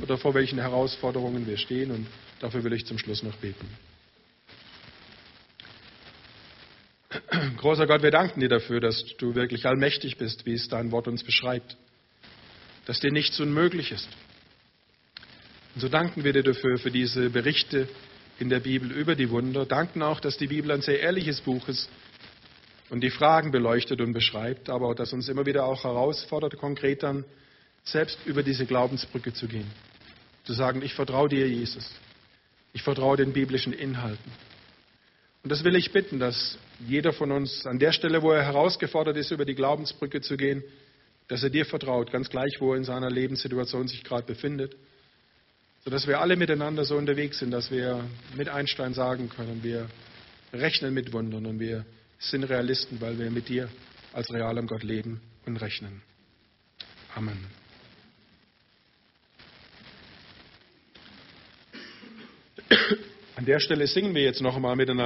oder 0.00 0.16
vor 0.16 0.32
welchen 0.32 0.58
Herausforderungen 0.58 1.46
wir 1.46 1.58
stehen. 1.58 1.90
Und 1.90 2.06
dafür 2.40 2.64
will 2.64 2.72
ich 2.72 2.86
zum 2.86 2.96
Schluss 2.96 3.22
noch 3.22 3.36
beten. 3.36 3.68
Großer 7.58 7.86
Gott, 7.86 8.02
wir 8.02 8.10
danken 8.10 8.40
dir 8.40 8.48
dafür, 8.48 8.80
dass 8.80 9.04
du 9.18 9.34
wirklich 9.34 9.66
allmächtig 9.66 10.16
bist, 10.16 10.46
wie 10.46 10.54
es 10.54 10.70
dein 10.70 10.90
Wort 10.90 11.06
uns 11.06 11.22
beschreibt. 11.22 11.76
Dass 12.86 13.00
dir 13.00 13.12
nichts 13.12 13.40
unmöglich 13.40 13.92
ist. 13.92 14.08
Und 15.74 15.80
so 15.80 15.88
danken 15.88 16.24
wir 16.24 16.32
dir 16.32 16.42
dafür, 16.42 16.78
für 16.78 16.90
diese 16.90 17.30
Berichte 17.30 17.88
in 18.38 18.48
der 18.48 18.60
Bibel 18.60 18.90
über 18.92 19.14
die 19.14 19.30
Wunder. 19.30 19.66
Danken 19.66 20.02
auch, 20.02 20.20
dass 20.20 20.36
die 20.36 20.48
Bibel 20.48 20.70
ein 20.70 20.82
sehr 20.82 21.00
ehrliches 21.00 21.40
Buch 21.40 21.68
ist 21.68 21.88
und 22.90 23.00
die 23.00 23.10
Fragen 23.10 23.50
beleuchtet 23.50 24.00
und 24.00 24.12
beschreibt, 24.12 24.68
aber 24.70 24.88
auch, 24.88 24.94
dass 24.94 25.12
uns 25.12 25.28
immer 25.28 25.46
wieder 25.46 25.64
auch 25.64 25.84
herausfordert, 25.84 26.56
konkret 26.58 27.02
dann 27.02 27.24
selbst 27.84 28.18
über 28.24 28.42
diese 28.42 28.66
Glaubensbrücke 28.66 29.32
zu 29.32 29.46
gehen. 29.46 29.70
Zu 30.44 30.52
sagen, 30.52 30.82
ich 30.82 30.94
vertraue 30.94 31.28
dir, 31.28 31.48
Jesus. 31.48 31.90
Ich 32.72 32.82
vertraue 32.82 33.16
den 33.16 33.32
biblischen 33.32 33.72
Inhalten. 33.72 34.32
Und 35.42 35.50
das 35.50 35.64
will 35.64 35.76
ich 35.76 35.92
bitten, 35.92 36.18
dass 36.18 36.58
jeder 36.86 37.12
von 37.12 37.30
uns 37.30 37.66
an 37.66 37.78
der 37.78 37.92
Stelle, 37.92 38.22
wo 38.22 38.32
er 38.32 38.42
herausgefordert 38.44 39.16
ist, 39.16 39.30
über 39.30 39.44
die 39.44 39.54
Glaubensbrücke 39.54 40.20
zu 40.20 40.36
gehen, 40.36 40.62
dass 41.28 41.42
er 41.42 41.50
dir 41.50 41.64
vertraut, 41.64 42.12
ganz 42.12 42.28
gleich, 42.28 42.56
wo 42.60 42.72
er 42.72 42.78
in 42.78 42.84
seiner 42.84 43.10
Lebenssituation 43.10 43.88
sich 43.88 44.04
gerade 44.04 44.26
befindet, 44.26 44.76
sodass 45.84 46.06
wir 46.06 46.20
alle 46.20 46.36
miteinander 46.36 46.84
so 46.84 46.96
unterwegs 46.96 47.38
sind, 47.38 47.50
dass 47.50 47.70
wir 47.70 48.04
mit 48.36 48.48
Einstein 48.48 48.94
sagen 48.94 49.28
können, 49.28 49.62
wir 49.62 49.88
rechnen 50.52 50.94
mit 50.94 51.12
Wundern 51.12 51.46
und 51.46 51.60
wir 51.60 51.84
sind 52.18 52.44
Realisten, 52.44 53.00
weil 53.00 53.18
wir 53.18 53.30
mit 53.30 53.48
dir 53.48 53.68
als 54.12 54.32
realem 54.32 54.66
Gott 54.66 54.82
leben 54.82 55.20
und 55.46 55.56
rechnen. 55.56 56.02
Amen. 57.14 57.38
An 63.36 63.44
der 63.44 63.60
Stelle 63.60 63.86
singen 63.86 64.14
wir 64.14 64.22
jetzt 64.22 64.40
noch 64.40 64.56
einmal 64.56 64.76
miteinander. 64.76 65.02